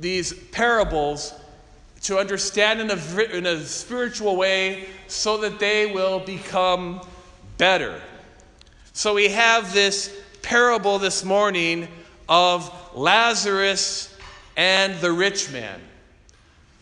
these 0.00 0.32
parables 0.32 1.32
to 2.02 2.18
understand 2.18 2.80
in 2.80 2.90
a, 2.90 3.36
in 3.36 3.46
a 3.46 3.60
spiritual 3.60 4.34
way 4.34 4.88
so 5.06 5.38
that 5.42 5.60
they 5.60 5.92
will 5.92 6.18
become 6.18 7.00
better. 7.56 8.00
So 8.94 9.14
we 9.14 9.28
have 9.28 9.72
this 9.72 10.12
parable 10.42 10.98
this 10.98 11.24
morning 11.24 11.86
of 12.28 12.68
Lazarus 12.96 14.12
and 14.56 15.00
the 15.00 15.12
rich 15.12 15.52
man. 15.52 15.80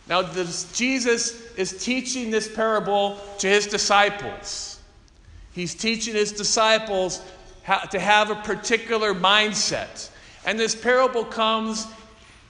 Now, 0.07 0.21
this, 0.21 0.71
Jesus 0.73 1.53
is 1.55 1.83
teaching 1.83 2.29
this 2.29 2.53
parable 2.53 3.17
to 3.39 3.47
his 3.47 3.67
disciples. 3.67 4.79
He's 5.53 5.75
teaching 5.75 6.13
his 6.13 6.31
disciples 6.31 7.21
how, 7.63 7.79
to 7.79 7.99
have 7.99 8.29
a 8.29 8.35
particular 8.35 9.13
mindset. 9.13 10.09
And 10.45 10.59
this 10.59 10.75
parable 10.75 11.23
comes 11.23 11.87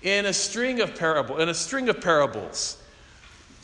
in 0.02 0.26
a 0.26 0.34
string 0.34 0.82
of 0.82 0.96
parable, 0.96 1.40
in 1.40 1.50
a 1.50 1.54
string 1.54 1.90
of 1.90 2.02
parables. 2.02 2.82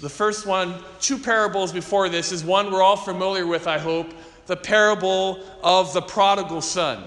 The 0.02 0.10
first 0.10 0.46
one, 0.46 0.76
two 1.02 1.18
parables 1.18 1.74
before 1.74 2.10
this, 2.10 2.32
is 2.32 2.44
one 2.44 2.72
we're 2.72 2.84
all 2.84 2.96
familiar 2.96 3.46
with, 3.46 3.68
I 3.68 3.80
hope 3.80 4.14
the 4.46 4.56
parable 4.56 5.44
of 5.64 5.94
the 5.94 6.02
prodigal 6.02 6.62
son. 6.62 7.04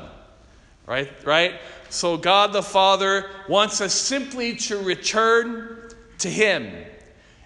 Right? 0.87 1.11
Right? 1.25 1.55
So 1.91 2.17
God 2.17 2.53
the 2.53 2.63
Father 2.63 3.31
wants 3.49 3.81
us 3.81 3.95
simply 3.95 4.57
to 4.57 4.79
return 4.79 5.82
to 6.23 6.31
Him. 6.31 6.73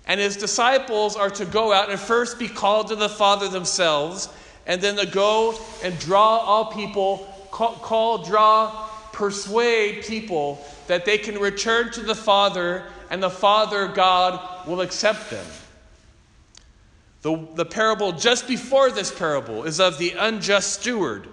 And 0.07 0.21
His 0.21 0.37
disciples 0.37 1.17
are 1.17 1.31
to 1.31 1.45
go 1.45 1.73
out 1.73 1.91
and 1.91 1.99
first 1.99 2.39
be 2.39 2.49
called 2.49 2.89
to 2.89 2.97
the 2.97 3.09
Father 3.09 3.49
themselves, 3.49 4.29
and 4.67 4.81
then 4.81 4.97
to 4.97 5.07
go 5.07 5.59
and 5.83 5.99
draw 5.99 6.39
all 6.39 6.73
people, 6.73 7.33
call, 7.51 7.75
call 7.75 8.19
draw, 8.25 8.89
persuade 9.12 10.05
people 10.05 10.65
that 10.87 11.05
they 11.05 11.19
can 11.19 11.39
return 11.39 11.91
to 11.93 12.03
the 12.03 12.15
Father, 12.15 12.85
and 13.11 13.23
the 13.23 13.31
Father, 13.31 13.89
God, 13.89 14.67
will 14.67 14.81
accept 14.81 15.31
them. 15.31 15.47
The, 17.23 17.49
the 17.55 17.65
parable 17.65 18.12
just 18.12 18.47
before 18.47 18.91
this 18.91 19.17
parable 19.17 19.65
is 19.65 19.81
of 19.81 19.99
the 19.99 20.12
unjust 20.12 20.81
steward. 20.81 21.29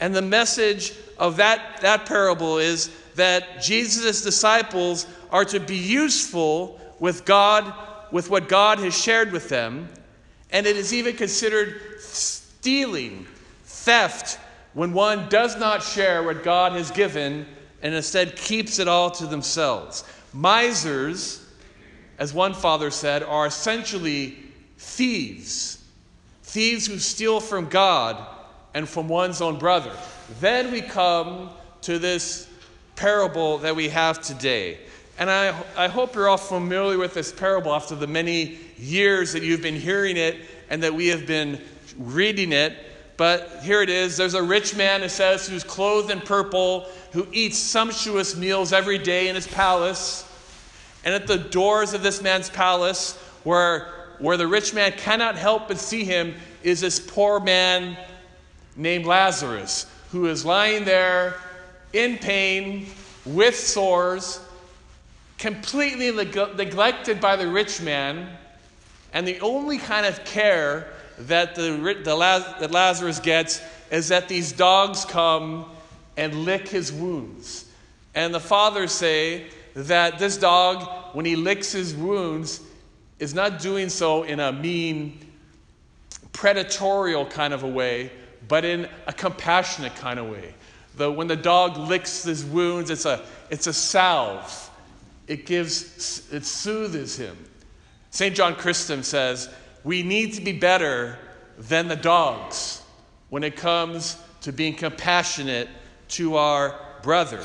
And 0.00 0.14
the 0.14 0.22
message 0.22 0.92
of 1.18 1.36
that, 1.36 1.80
that 1.82 2.06
parable 2.06 2.58
is 2.58 2.90
that 3.18 3.60
Jesus' 3.60 4.22
disciples 4.22 5.06
are 5.30 5.44
to 5.44 5.60
be 5.60 5.76
useful 5.76 6.80
with 6.98 7.24
God, 7.24 7.72
with 8.10 8.30
what 8.30 8.48
God 8.48 8.78
has 8.78 8.96
shared 8.96 9.30
with 9.30 9.48
them. 9.48 9.88
And 10.50 10.66
it 10.66 10.76
is 10.76 10.94
even 10.94 11.14
considered 11.14 12.00
stealing, 12.00 13.26
theft, 13.64 14.38
when 14.72 14.92
one 14.92 15.28
does 15.28 15.58
not 15.58 15.82
share 15.82 16.22
what 16.22 16.42
God 16.42 16.72
has 16.72 16.90
given 16.90 17.46
and 17.82 17.94
instead 17.94 18.36
keeps 18.36 18.78
it 18.78 18.88
all 18.88 19.10
to 19.12 19.26
themselves. 19.26 20.04
Misers, 20.32 21.44
as 22.18 22.34
one 22.34 22.54
father 22.54 22.90
said, 22.90 23.22
are 23.22 23.46
essentially 23.46 24.36
thieves, 24.78 25.84
thieves 26.42 26.86
who 26.86 26.98
steal 26.98 27.40
from 27.40 27.68
God 27.68 28.24
and 28.74 28.88
from 28.88 29.08
one's 29.08 29.40
own 29.40 29.58
brother. 29.58 29.92
Then 30.40 30.72
we 30.72 30.80
come 30.80 31.50
to 31.82 31.98
this 31.98 32.47
parable 32.98 33.58
that 33.58 33.74
we 33.76 33.88
have 33.88 34.20
today. 34.20 34.76
And 35.18 35.30
I, 35.30 35.54
I 35.76 35.86
hope 35.86 36.14
you're 36.14 36.28
all 36.28 36.36
familiar 36.36 36.98
with 36.98 37.14
this 37.14 37.30
parable 37.30 37.72
after 37.72 37.94
the 37.94 38.08
many 38.08 38.58
years 38.76 39.32
that 39.32 39.42
you've 39.42 39.62
been 39.62 39.76
hearing 39.76 40.16
it 40.16 40.36
and 40.68 40.82
that 40.82 40.92
we 40.92 41.06
have 41.08 41.24
been 41.26 41.60
reading 41.96 42.52
it. 42.52 42.76
But 43.16 43.60
here 43.62 43.82
it 43.82 43.88
is. 43.88 44.16
There's 44.16 44.34
a 44.34 44.42
rich 44.42 44.76
man, 44.76 45.02
it 45.02 45.10
says, 45.10 45.48
who's 45.48 45.64
clothed 45.64 46.10
in 46.10 46.20
purple, 46.20 46.86
who 47.12 47.26
eats 47.32 47.56
sumptuous 47.56 48.36
meals 48.36 48.72
every 48.72 48.98
day 48.98 49.28
in 49.28 49.36
his 49.36 49.46
palace. 49.46 50.24
And 51.04 51.14
at 51.14 51.28
the 51.28 51.38
doors 51.38 51.94
of 51.94 52.02
this 52.02 52.20
man's 52.20 52.50
palace, 52.50 53.16
where 53.44 53.94
where 54.18 54.36
the 54.36 54.46
rich 54.48 54.74
man 54.74 54.90
cannot 54.92 55.36
help 55.36 55.68
but 55.68 55.78
see 55.78 56.02
him 56.02 56.34
is 56.64 56.80
this 56.80 56.98
poor 56.98 57.38
man 57.38 57.96
named 58.76 59.06
Lazarus, 59.06 59.86
who 60.10 60.26
is 60.26 60.44
lying 60.44 60.84
there 60.84 61.36
in 61.98 62.16
pain 62.16 62.86
with 63.26 63.56
sores, 63.56 64.40
completely 65.36 66.12
neg- 66.12 66.56
neglected 66.56 67.20
by 67.20 67.34
the 67.34 67.46
rich 67.46 67.80
man, 67.80 68.28
and 69.12 69.26
the 69.26 69.40
only 69.40 69.78
kind 69.78 70.06
of 70.06 70.24
care 70.24 70.92
that, 71.18 71.56
the, 71.56 72.00
the 72.04 72.14
Laz- 72.14 72.60
that 72.60 72.70
Lazarus 72.70 73.18
gets 73.18 73.60
is 73.90 74.08
that 74.08 74.28
these 74.28 74.52
dogs 74.52 75.04
come 75.04 75.66
and 76.16 76.44
lick 76.44 76.68
his 76.68 76.92
wounds. 76.92 77.68
And 78.14 78.32
the 78.32 78.40
fathers 78.40 78.92
say 78.92 79.48
that 79.74 80.18
this 80.18 80.36
dog, 80.36 81.14
when 81.14 81.24
he 81.24 81.34
licks 81.34 81.72
his 81.72 81.94
wounds, 81.94 82.60
is 83.18 83.34
not 83.34 83.58
doing 83.60 83.88
so 83.88 84.22
in 84.22 84.38
a 84.38 84.52
mean, 84.52 85.18
predatorial 86.32 87.28
kind 87.28 87.52
of 87.52 87.64
a 87.64 87.68
way, 87.68 88.12
but 88.46 88.64
in 88.64 88.88
a 89.08 89.12
compassionate 89.12 89.96
kind 89.96 90.20
of 90.20 90.28
way. 90.30 90.54
The, 90.98 91.10
when 91.10 91.28
the 91.28 91.36
dog 91.36 91.76
licks 91.78 92.24
his 92.24 92.44
wounds, 92.44 92.90
it's 92.90 93.06
a, 93.06 93.24
it's 93.50 93.66
a 93.66 93.72
salve. 93.72 94.70
It 95.26 95.46
gives, 95.46 96.28
it 96.32 96.44
soothes 96.44 97.16
him. 97.16 97.36
St. 98.10 98.34
John 98.34 98.54
Chrysostom 98.54 99.02
says, 99.02 99.48
we 99.84 100.02
need 100.02 100.34
to 100.34 100.40
be 100.40 100.52
better 100.52 101.18
than 101.56 101.88
the 101.88 101.96
dogs 101.96 102.82
when 103.28 103.44
it 103.44 103.56
comes 103.56 104.18
to 104.40 104.52
being 104.52 104.74
compassionate 104.74 105.68
to 106.08 106.36
our 106.36 106.74
brother. 107.02 107.44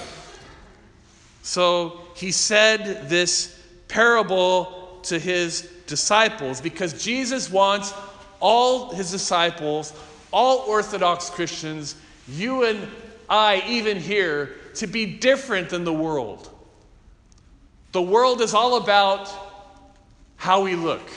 So 1.42 2.02
he 2.16 2.32
said 2.32 3.10
this 3.10 3.60
parable 3.88 5.00
to 5.04 5.20
his 5.20 5.70
disciples 5.86 6.62
because 6.62 7.04
Jesus 7.04 7.52
wants 7.52 7.94
all 8.40 8.94
his 8.94 9.12
disciples, 9.12 9.94
all 10.32 10.60
Orthodox 10.68 11.30
Christians, 11.30 11.96
you 12.28 12.64
and 12.64 12.88
I, 13.30 13.64
even 13.68 13.98
here, 13.98 14.52
to 14.76 14.88
be 14.88 15.06
different 15.06 15.70
than 15.70 15.84
the 15.84 15.94
world. 15.94 16.50
The 17.92 18.02
world 18.02 18.42
is 18.42 18.54
all 18.54 18.78
about 18.78 19.32
how 20.36 20.64
we 20.64 20.76
look 20.76 21.10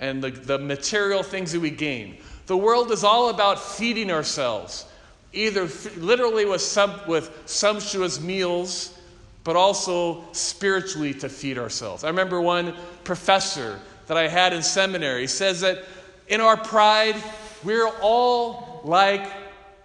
and 0.00 0.22
the, 0.22 0.30
the 0.30 0.58
material 0.58 1.22
things 1.22 1.52
that 1.52 1.60
we 1.60 1.70
gain. 1.70 2.18
The 2.46 2.56
world 2.56 2.90
is 2.90 3.04
all 3.04 3.28
about 3.28 3.60
feeding 3.60 4.10
ourselves, 4.10 4.86
either 5.32 5.64
f- 5.64 5.96
literally 5.96 6.44
with, 6.44 6.60
some, 6.60 7.00
with 7.06 7.30
sumptuous 7.46 8.20
meals 8.20 8.98
but 9.44 9.56
also 9.56 10.22
spiritually 10.32 11.12
to 11.14 11.28
feed 11.28 11.58
ourselves. 11.58 12.04
I 12.04 12.08
remember 12.08 12.40
one 12.40 12.74
professor 13.04 13.80
that 14.06 14.16
I 14.16 14.28
had 14.28 14.52
in 14.52 14.62
seminary 14.62 15.26
says 15.26 15.60
that 15.62 15.84
in 16.28 16.40
our 16.40 16.56
pride, 16.56 17.16
we're 17.64 17.90
all 18.00 18.80
like 18.84 19.32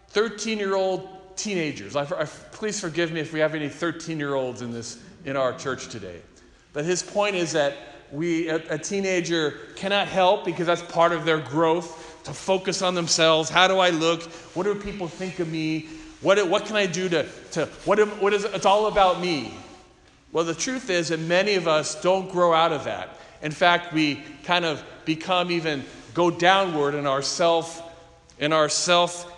13 0.10 0.58
year 0.58 0.76
old 0.76 1.16
teenagers. 1.38 1.95
I, 1.95 2.04
I, 2.04 2.04
uh, 2.04 2.28
please 2.52 2.80
forgive 2.80 3.12
me 3.12 3.21
if 3.21 3.32
we 3.32 3.39
have 3.39 3.56
any 3.56 3.69
13 3.69 4.19
year 4.19 4.36
olds 4.36 4.62
in, 4.62 4.71
this, 4.71 5.00
in 5.26 5.38
our 5.38 5.54
church 5.54 5.88
today. 5.88 6.19
But 6.73 6.86
his 6.86 7.02
point 7.02 7.36
is 7.36 7.54
that 7.54 7.76
we, 8.12 8.50
a, 8.50 8.56
a 8.73 8.78
teenager 8.78 9.60
cannot 9.76 10.08
help 10.08 10.45
because 10.45 10.67
that's 10.67 10.82
part 10.82 11.12
of 11.12 11.26
their 11.26 11.39
growth 11.39 12.21
to 12.26 12.34
focus 12.34 12.82
on 12.82 12.95
themselves. 12.95 13.50
How 13.50 13.67
do 13.67 13.80
I 13.80 13.89
look? 13.89 14.23
What 14.54 14.63
do 14.63 14.76
people 14.76 15.08
think 15.08 15.39
of 15.39 15.50
me? 15.50 15.88
What, 16.21 16.45
what 16.50 16.65
can 16.65 16.76
I 16.76 16.86
do 16.86 17.08
to, 17.10 17.26
to 17.52 17.65
what, 17.86 18.00
what 18.21 18.34
is, 18.34 18.43
it's 18.43 18.65
all 18.65 18.88
about 18.88 19.21
me. 19.21 19.54
Well, 20.32 20.43
the 20.43 20.56
truth 20.56 20.89
is 20.89 21.10
that 21.10 21.19
many 21.19 21.56
of 21.56 21.67
us 21.67 22.02
don't 22.02 22.30
grow 22.30 22.54
out 22.54 22.73
of 22.73 22.84
that. 22.84 23.17
In 23.41 23.52
fact, 23.52 23.93
we 23.93 24.23
kind 24.43 24.65
of 24.65 24.84
become 25.06 25.52
even 25.52 25.86
go 26.13 26.32
downward 26.32 26.95
in 26.95 27.06
our 27.06 27.21
self, 27.21 27.82
in 28.39 28.52
our 28.52 28.67
self 28.67 29.37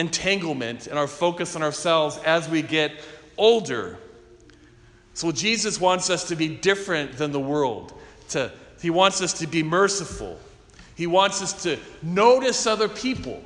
entanglement 0.00 0.86
and 0.86 0.98
our 0.98 1.06
focus 1.06 1.54
on 1.54 1.62
ourselves 1.62 2.18
as 2.24 2.48
we 2.48 2.62
get 2.62 2.92
older. 3.36 3.98
So 5.14 5.30
Jesus 5.30 5.80
wants 5.80 6.10
us 6.10 6.28
to 6.28 6.36
be 6.36 6.48
different 6.48 7.18
than 7.18 7.30
the 7.30 7.40
world. 7.40 7.92
To, 8.30 8.50
he 8.80 8.90
wants 8.90 9.20
us 9.20 9.34
to 9.34 9.46
be 9.46 9.62
merciful. 9.62 10.38
He 10.96 11.06
wants 11.06 11.42
us 11.42 11.62
to 11.64 11.78
notice 12.02 12.66
other 12.66 12.88
people. 12.88 13.42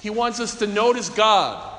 He 0.00 0.10
wants 0.10 0.40
us 0.40 0.56
to 0.56 0.66
notice 0.66 1.08
God. 1.08 1.78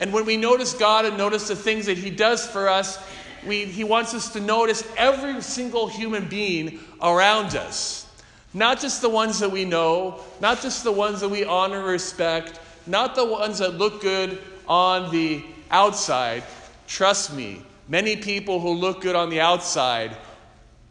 And 0.00 0.12
when 0.12 0.24
we 0.24 0.36
notice 0.36 0.72
God 0.72 1.04
and 1.04 1.16
notice 1.16 1.48
the 1.48 1.56
things 1.56 1.86
that 1.86 1.98
He 1.98 2.10
does 2.10 2.46
for 2.46 2.68
us, 2.68 2.98
we, 3.46 3.66
He 3.66 3.84
wants 3.84 4.14
us 4.14 4.32
to 4.32 4.40
notice 4.40 4.90
every 4.96 5.40
single 5.42 5.86
human 5.86 6.28
being 6.28 6.80
around 7.00 7.54
us. 7.54 8.10
Not 8.54 8.80
just 8.80 9.00
the 9.00 9.08
ones 9.08 9.38
that 9.38 9.50
we 9.50 9.64
know, 9.64 10.20
not 10.40 10.60
just 10.60 10.84
the 10.84 10.92
ones 10.92 11.20
that 11.20 11.28
we 11.28 11.44
honor 11.44 11.78
and 11.78 11.86
respect, 11.86 12.58
not 12.86 13.14
the 13.14 13.24
ones 13.24 13.58
that 13.58 13.74
look 13.74 14.00
good 14.00 14.38
on 14.68 15.10
the 15.10 15.44
outside. 15.70 16.42
Trust 16.86 17.34
me, 17.34 17.62
many 17.88 18.16
people 18.16 18.60
who 18.60 18.72
look 18.72 19.00
good 19.00 19.16
on 19.16 19.30
the 19.30 19.40
outside 19.40 20.16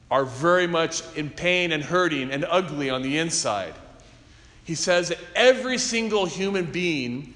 are 0.09 0.25
very 0.25 0.67
much 0.67 1.03
in 1.15 1.29
pain 1.29 1.71
and 1.71 1.83
hurting 1.83 2.31
and 2.31 2.45
ugly 2.49 2.89
on 2.89 3.01
the 3.01 3.17
inside. 3.17 3.73
He 4.63 4.75
says 4.75 5.09
that 5.09 5.17
every 5.35 5.77
single 5.77 6.25
human 6.25 6.65
being 6.65 7.33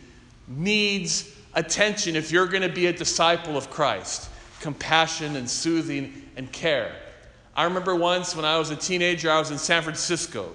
needs 0.48 1.32
attention 1.54 2.16
if 2.16 2.32
you're 2.32 2.48
going 2.48 2.62
to 2.62 2.70
be 2.70 2.88
a 2.88 2.94
disciple 2.94 3.58
of 3.58 3.70
Christ 3.70 4.30
compassion 4.62 5.36
and 5.36 5.48
soothing 5.48 6.24
and 6.38 6.52
care. 6.52 6.96
I 7.56 7.66
remember 7.66 7.96
once 7.96 8.36
when 8.36 8.46
I 8.46 8.58
was 8.58 8.72
a 8.72 8.76
teenager, 8.76 9.30
I 9.30 9.38
was 9.38 9.52
in 9.52 9.60
San 9.60 9.84
Francisco, 9.84 10.54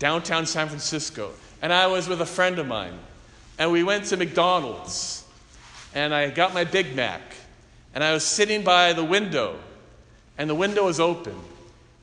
downtown 0.00 0.44
San 0.44 0.68
Francisco, 0.68 1.30
and 1.64 1.72
I 1.72 1.86
was 1.86 2.08
with 2.08 2.20
a 2.20 2.26
friend 2.26 2.58
of 2.58 2.66
mine, 2.66 2.92
and 3.58 3.72
we 3.72 3.82
went 3.82 4.04
to 4.06 4.18
McDonald's, 4.18 5.24
and 5.94 6.14
I 6.14 6.28
got 6.28 6.52
my 6.52 6.64
Big 6.64 6.94
Mac, 6.94 7.22
and 7.94 8.04
I 8.04 8.12
was 8.12 8.22
sitting 8.22 8.62
by 8.62 8.92
the 8.92 9.02
window, 9.02 9.58
and 10.36 10.50
the 10.50 10.54
window 10.54 10.84
was 10.84 11.00
open, 11.00 11.34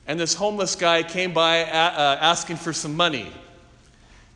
and 0.08 0.18
this 0.18 0.34
homeless 0.34 0.74
guy 0.74 1.04
came 1.04 1.32
by 1.32 1.62
uh, 1.62 2.18
asking 2.20 2.56
for 2.56 2.72
some 2.72 2.96
money. 2.96 3.32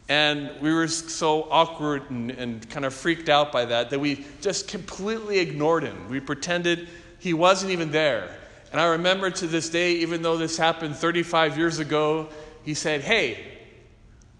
And 0.08 0.52
we 0.60 0.72
were 0.72 0.86
so 0.86 1.48
awkward 1.50 2.08
and, 2.08 2.30
and, 2.30 2.70
kind 2.70 2.84
of 2.84 2.94
freaked 2.94 3.28
out 3.28 3.50
by 3.50 3.64
that 3.64 3.90
that 3.90 3.98
we 3.98 4.24
just 4.40 4.68
completely 4.68 5.40
ignored 5.40 5.82
him. 5.82 6.08
We 6.08 6.20
pretended 6.20 6.86
he 7.18 7.34
wasn't 7.34 7.72
even 7.72 7.90
there. 7.90 8.30
And 8.70 8.80
I 8.80 8.84
remember 8.84 9.32
to 9.32 9.48
this 9.48 9.70
day, 9.70 9.94
even 9.94 10.22
though 10.22 10.36
this 10.36 10.56
happened 10.56 10.94
35 10.94 11.58
years 11.58 11.80
ago, 11.80 12.28
he 12.64 12.74
said, 12.74 13.00
Hey, 13.00 13.55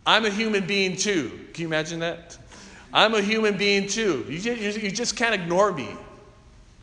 I'm 0.07 0.25
a 0.25 0.31
human 0.31 0.67
being 0.67 0.97
too. 0.97 1.31
Can 1.53 1.63
you 1.63 1.67
imagine 1.67 2.01
that? 2.01 2.39
I'm 2.93 3.15
a 3.15 3.21
human 3.21 3.57
being 3.57 3.89
too. 3.89 4.25
You 4.29 4.39
just, 4.39 4.81
you 4.81 4.91
just 4.91 5.17
can't 5.17 5.35
ignore 5.35 5.73
me. 5.73 5.89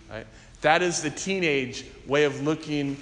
Right? 0.10 0.28
That 0.62 0.82
is 0.82 1.02
the 1.02 1.10
teenage 1.10 1.86
way 2.06 2.26
of 2.26 2.42
looking, 2.42 2.98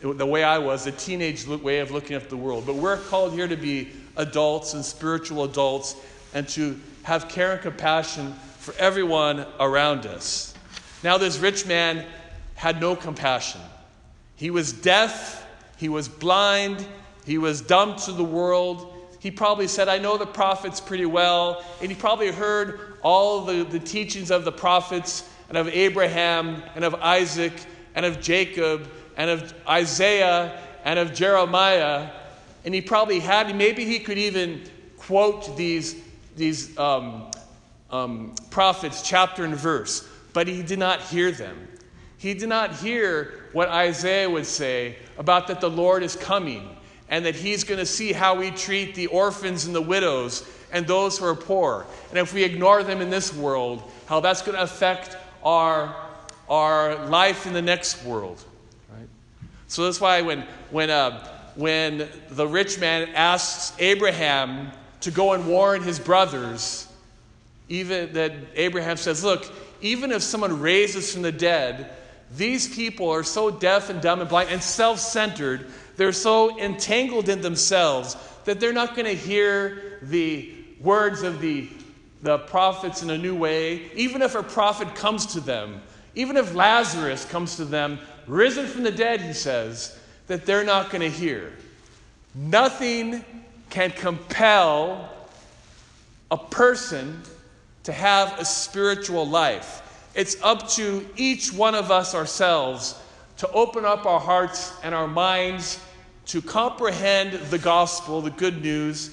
the 0.00 0.26
way 0.26 0.42
I 0.42 0.58
was, 0.58 0.84
the 0.84 0.92
teenage 0.92 1.46
way 1.46 1.80
of 1.80 1.90
looking 1.90 2.16
at 2.16 2.30
the 2.30 2.36
world. 2.36 2.64
But 2.66 2.76
we're 2.76 2.96
called 2.96 3.34
here 3.34 3.46
to 3.46 3.56
be 3.56 3.90
adults 4.16 4.72
and 4.72 4.84
spiritual 4.84 5.44
adults 5.44 5.94
and 6.32 6.48
to 6.48 6.80
have 7.02 7.28
care 7.28 7.52
and 7.52 7.60
compassion 7.60 8.34
for 8.58 8.74
everyone 8.78 9.46
around 9.60 10.06
us. 10.06 10.54
Now, 11.04 11.18
this 11.18 11.38
rich 11.38 11.66
man 11.66 12.04
had 12.54 12.80
no 12.80 12.96
compassion. 12.96 13.60
He 14.36 14.50
was 14.50 14.72
deaf, 14.72 15.46
he 15.76 15.88
was 15.88 16.08
blind, 16.08 16.84
he 17.24 17.38
was 17.38 17.60
dumb 17.60 17.96
to 18.00 18.12
the 18.12 18.24
world. 18.24 18.92
He 19.26 19.32
probably 19.32 19.66
said, 19.66 19.88
I 19.88 19.98
know 19.98 20.16
the 20.16 20.24
prophets 20.24 20.80
pretty 20.80 21.04
well. 21.04 21.64
And 21.80 21.90
he 21.90 21.96
probably 21.96 22.30
heard 22.30 22.96
all 23.02 23.40
the, 23.40 23.64
the 23.64 23.80
teachings 23.80 24.30
of 24.30 24.44
the 24.44 24.52
prophets 24.52 25.28
and 25.48 25.58
of 25.58 25.66
Abraham 25.66 26.62
and 26.76 26.84
of 26.84 26.94
Isaac 26.94 27.52
and 27.96 28.06
of 28.06 28.20
Jacob 28.20 28.88
and 29.16 29.28
of 29.28 29.52
Isaiah 29.68 30.62
and 30.84 31.00
of 31.00 31.12
Jeremiah. 31.12 32.08
And 32.64 32.72
he 32.72 32.80
probably 32.80 33.18
had, 33.18 33.52
maybe 33.56 33.84
he 33.84 33.98
could 33.98 34.16
even 34.16 34.62
quote 34.96 35.56
these, 35.56 35.96
these 36.36 36.78
um, 36.78 37.28
um, 37.90 38.32
prophets 38.50 39.02
chapter 39.02 39.44
and 39.44 39.56
verse, 39.56 40.08
but 40.34 40.46
he 40.46 40.62
did 40.62 40.78
not 40.78 41.02
hear 41.02 41.32
them. 41.32 41.66
He 42.16 42.32
did 42.32 42.48
not 42.48 42.76
hear 42.76 43.48
what 43.52 43.70
Isaiah 43.70 44.30
would 44.30 44.46
say 44.46 44.94
about 45.18 45.48
that 45.48 45.60
the 45.60 45.68
Lord 45.68 46.04
is 46.04 46.14
coming 46.14 46.75
and 47.08 47.24
that 47.24 47.34
he's 47.34 47.64
going 47.64 47.78
to 47.78 47.86
see 47.86 48.12
how 48.12 48.34
we 48.34 48.50
treat 48.50 48.94
the 48.94 49.06
orphans 49.08 49.66
and 49.66 49.74
the 49.74 49.82
widows 49.82 50.48
and 50.72 50.86
those 50.86 51.18
who 51.18 51.24
are 51.26 51.34
poor. 51.34 51.86
And 52.10 52.18
if 52.18 52.34
we 52.34 52.42
ignore 52.42 52.82
them 52.82 53.00
in 53.00 53.10
this 53.10 53.32
world, 53.34 53.82
how 54.06 54.20
that's 54.20 54.42
going 54.42 54.56
to 54.56 54.62
affect 54.62 55.16
our, 55.44 55.94
our 56.48 57.06
life 57.06 57.46
in 57.46 57.52
the 57.52 57.62
next 57.62 58.04
world. 58.04 58.42
Right? 58.90 59.08
So 59.68 59.84
that's 59.84 60.00
why 60.00 60.22
when, 60.22 60.44
when, 60.70 60.90
uh, 60.90 61.26
when 61.54 62.08
the 62.30 62.46
rich 62.46 62.80
man 62.80 63.08
asks 63.14 63.74
Abraham 63.78 64.72
to 65.02 65.10
go 65.10 65.32
and 65.32 65.46
warn 65.46 65.82
his 65.82 66.00
brothers, 66.00 66.88
even 67.68 68.12
that 68.14 68.32
Abraham 68.54 68.96
says, 68.96 69.24
Look, 69.24 69.50
even 69.80 70.10
if 70.10 70.22
someone 70.22 70.60
raises 70.60 71.12
from 71.12 71.22
the 71.22 71.32
dead, 71.32 71.90
these 72.34 72.74
people 72.74 73.10
are 73.10 73.22
so 73.22 73.50
deaf 73.50 73.88
and 73.88 74.00
dumb 74.00 74.20
and 74.20 74.28
blind 74.28 74.50
and 74.50 74.62
self 74.62 74.98
centered, 74.98 75.66
they're 75.96 76.12
so 76.12 76.58
entangled 76.58 77.28
in 77.28 77.40
themselves 77.40 78.16
that 78.44 78.60
they're 78.60 78.72
not 78.72 78.94
going 78.94 79.06
to 79.06 79.14
hear 79.14 79.98
the 80.02 80.54
words 80.80 81.22
of 81.22 81.40
the, 81.40 81.68
the 82.22 82.38
prophets 82.38 83.02
in 83.02 83.10
a 83.10 83.18
new 83.18 83.34
way. 83.34 83.90
Even 83.94 84.22
if 84.22 84.34
a 84.34 84.42
prophet 84.42 84.94
comes 84.94 85.26
to 85.26 85.40
them, 85.40 85.82
even 86.14 86.36
if 86.36 86.54
Lazarus 86.54 87.24
comes 87.24 87.56
to 87.56 87.64
them, 87.64 87.98
risen 88.26 88.66
from 88.66 88.82
the 88.82 88.90
dead, 88.90 89.20
he 89.20 89.32
says, 89.32 89.98
that 90.26 90.46
they're 90.46 90.64
not 90.64 90.90
going 90.90 91.02
to 91.02 91.10
hear. 91.10 91.52
Nothing 92.34 93.24
can 93.70 93.90
compel 93.90 95.12
a 96.30 96.36
person 96.36 97.22
to 97.84 97.92
have 97.92 98.38
a 98.38 98.44
spiritual 98.44 99.26
life. 99.26 100.10
It's 100.14 100.40
up 100.42 100.68
to 100.70 101.06
each 101.16 101.52
one 101.52 101.74
of 101.74 101.90
us 101.90 102.14
ourselves 102.14 103.00
to 103.38 103.50
open 103.52 103.84
up 103.84 104.06
our 104.06 104.18
hearts 104.18 104.72
and 104.82 104.94
our 104.94 105.06
minds 105.06 105.78
to 106.26 106.42
comprehend 106.42 107.32
the 107.50 107.58
gospel, 107.58 108.20
the 108.20 108.30
good 108.30 108.62
news, 108.62 109.10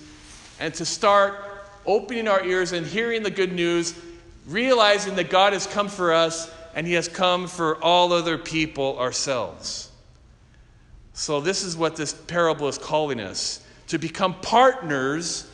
and 0.59 0.73
to 0.75 0.85
start 0.85 1.35
opening 1.85 2.27
our 2.27 2.43
ears 2.43 2.71
and 2.71 2.85
hearing 2.85 3.23
the 3.23 3.31
good 3.31 3.53
news, 3.53 3.93
realizing 4.47 5.15
that 5.15 5.29
God 5.29 5.53
has 5.53 5.67
come 5.67 5.87
for 5.87 6.13
us 6.13 6.51
and 6.75 6.87
He 6.87 6.93
has 6.93 7.07
come 7.07 7.47
for 7.47 7.81
all 7.83 8.11
other 8.13 8.37
people 8.37 8.97
ourselves. 8.99 9.91
So, 11.13 11.39
this 11.39 11.63
is 11.63 11.77
what 11.77 11.95
this 11.95 12.13
parable 12.13 12.67
is 12.67 12.77
calling 12.77 13.19
us 13.19 13.63
to 13.87 13.99
become 13.99 14.33
partners 14.41 15.47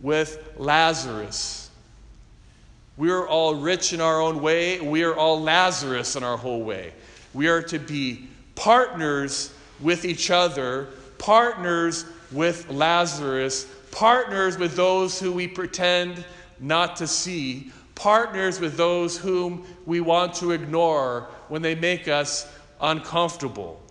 with 0.00 0.52
Lazarus. 0.58 1.70
We 2.98 3.10
are 3.10 3.26
all 3.26 3.54
rich 3.54 3.92
in 3.92 4.00
our 4.00 4.20
own 4.20 4.42
way. 4.42 4.80
We 4.80 5.04
are 5.04 5.14
all 5.14 5.40
Lazarus 5.40 6.16
in 6.16 6.24
our 6.24 6.36
whole 6.36 6.62
way. 6.62 6.92
We 7.32 7.48
are 7.48 7.62
to 7.62 7.78
be 7.78 8.28
partners 8.54 9.54
with 9.80 10.04
each 10.04 10.30
other, 10.30 10.88
partners 11.18 12.04
with 12.32 12.70
Lazarus, 12.70 13.66
partners 13.90 14.58
with 14.58 14.76
those 14.76 15.18
who 15.18 15.32
we 15.32 15.48
pretend 15.48 16.24
not 16.60 16.96
to 16.96 17.06
see, 17.06 17.72
partners 17.94 18.60
with 18.60 18.76
those 18.76 19.16
whom 19.16 19.64
we 19.86 20.00
want 20.00 20.34
to 20.34 20.52
ignore 20.52 21.28
when 21.48 21.62
they 21.62 21.74
make 21.74 22.08
us 22.08 22.50
uncomfortable. 22.80 23.82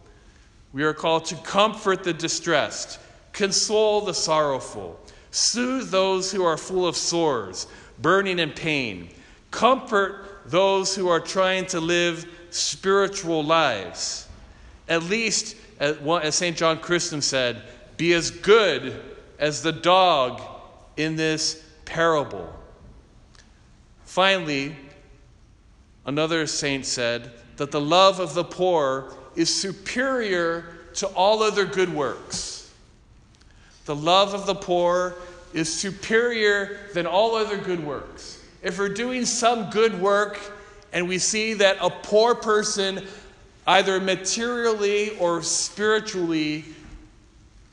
We 0.74 0.84
are 0.84 0.94
called 0.94 1.26
to 1.26 1.36
comfort 1.36 2.04
the 2.04 2.14
distressed, 2.14 3.00
console 3.34 4.02
the 4.02 4.14
sorrowful, 4.14 5.00
soothe 5.32 5.90
those 5.90 6.32
who 6.32 6.44
are 6.44 6.58
full 6.58 6.88
of 6.88 6.96
sores 6.96 7.68
burning 8.02 8.40
in 8.40 8.52
pain. 8.52 9.10
Comfort 9.52 10.42
those 10.46 10.96
who 10.96 11.08
are 11.08 11.20
trying 11.20 11.66
to 11.68 11.80
live 11.80 12.26
spiritual 12.50 13.44
lives. 13.44 14.28
At 14.88 15.04
least, 15.04 15.56
as 15.80 16.36
St. 16.36 16.56
John 16.58 16.80
Chrysostom 16.80 17.22
said, 17.22 17.62
be 17.98 18.14
as 18.14 18.32
good 18.32 19.00
as 19.40 19.62
the 19.62 19.72
dog 19.72 20.42
in 20.98 21.16
this 21.16 21.64
parable. 21.86 22.54
Finally, 24.06 24.76
another 26.06 26.48
saint 26.48 26.86
said 26.86 27.32
that 27.58 27.72
the 27.72 27.82
love 27.82 28.20
of 28.20 28.34
the 28.34 28.44
poor 28.44 29.14
is 29.36 29.54
superior 29.54 30.78
to 30.96 31.08
all 31.08 31.44
other 31.44 31.66
good 31.66 31.94
works. 31.94 32.74
The 33.86 33.96
love 33.96 34.34
of 34.34 34.46
the 34.46 34.56
poor 34.56 35.16
is 35.54 35.74
superior 35.74 36.80
than 36.94 37.06
all 37.06 37.36
other 37.36 37.58
good 37.58 37.84
works. 37.84 38.44
If 38.62 38.80
we're 38.80 38.90
doing 38.90 39.26
some 39.26 39.70
good 39.70 40.00
work 40.02 40.40
and 40.92 41.08
we 41.08 41.20
see 41.20 41.54
that 41.54 41.78
a 41.80 41.90
poor 41.90 42.36
person, 42.36 43.06
either 43.68 44.00
materially 44.00 45.18
or 45.18 45.44
spiritually, 45.44 46.64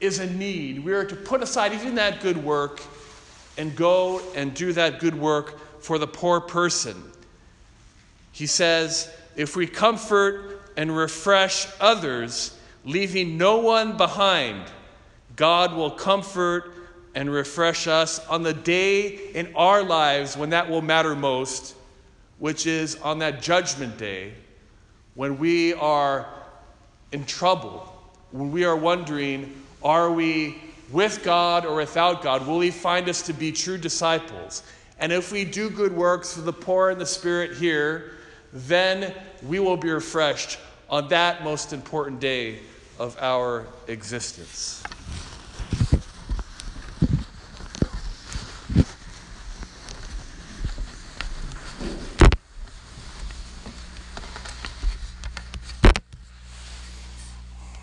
is 0.01 0.19
a 0.19 0.27
need, 0.27 0.85
we 0.85 0.93
are 0.93 1.05
to 1.05 1.17
put 1.17 1.43
aside 1.43 1.73
even 1.73 1.95
that 1.95 2.21
good 2.21 2.37
work 2.37 2.83
and 3.57 3.75
go 3.77 4.21
and 4.35 4.53
do 4.55 4.73
that 4.73 4.99
good 4.99 5.15
work 5.15 5.81
for 5.81 5.99
the 5.99 6.07
poor 6.07 6.41
person. 6.41 7.03
He 8.33 8.47
says, 8.47 9.09
if 9.37 9.57
we 9.57 9.67
comfort 9.67 10.63
and 10.77 10.95
refresh 10.95 11.69
others, 11.81 12.59
leaving 12.85 13.39
no 13.39 13.59
one 13.59 13.97
behind, 13.97 14.65
God 15.37 15.75
will 15.75 15.93
comfort 15.93 16.73
and 17.15 17.31
refresh 17.31 17.87
us 17.87 18.19
on 18.27 18.43
the 18.43 18.53
day 18.53 19.31
in 19.35 19.55
our 19.55 19.85
lives 19.85 20.37
when 20.37 20.51
that 20.51 20.69
will 20.69 20.83
matter 20.83 21.15
most, 21.15 21.77
which 22.41 22.67
is 22.67 22.97
on 22.97 23.21
that 23.21 23.41
judgment 23.41 23.97
day 23.97 24.35
when 25.15 25.39
we 25.39 25.75
are 25.75 26.27
in 27.13 27.25
trouble, 27.25 27.93
when 28.33 28.51
we 28.53 28.65
are 28.65 28.77
wondering, 28.77 29.63
are 29.83 30.11
we 30.11 30.59
with 30.91 31.23
God 31.23 31.65
or 31.65 31.77
without 31.77 32.23
God? 32.23 32.47
Will 32.47 32.61
He 32.61 32.71
find 32.71 33.09
us 33.09 33.23
to 33.23 33.33
be 33.33 33.53
true 33.53 33.79
disciples? 33.79 34.63
And 34.99 35.13
if 35.13 35.33
we 35.33 35.45
do 35.45 35.71
good 35.71 35.93
works 35.93 36.35
for 36.35 36.41
the 36.43 36.53
poor 36.53 36.91
in 36.91 36.99
the 36.99 37.07
spirit 37.07 37.57
here, 37.57 38.13
then 38.53 39.13
we 39.43 39.59
will 39.59 39.77
be 39.77 39.91
refreshed 39.91 40.59
on 40.89 41.09
that 41.09 41.43
most 41.43 41.73
important 41.73 42.21
day 42.21 42.61
of 42.99 43.17
our 43.21 43.67
existence. 43.89 44.84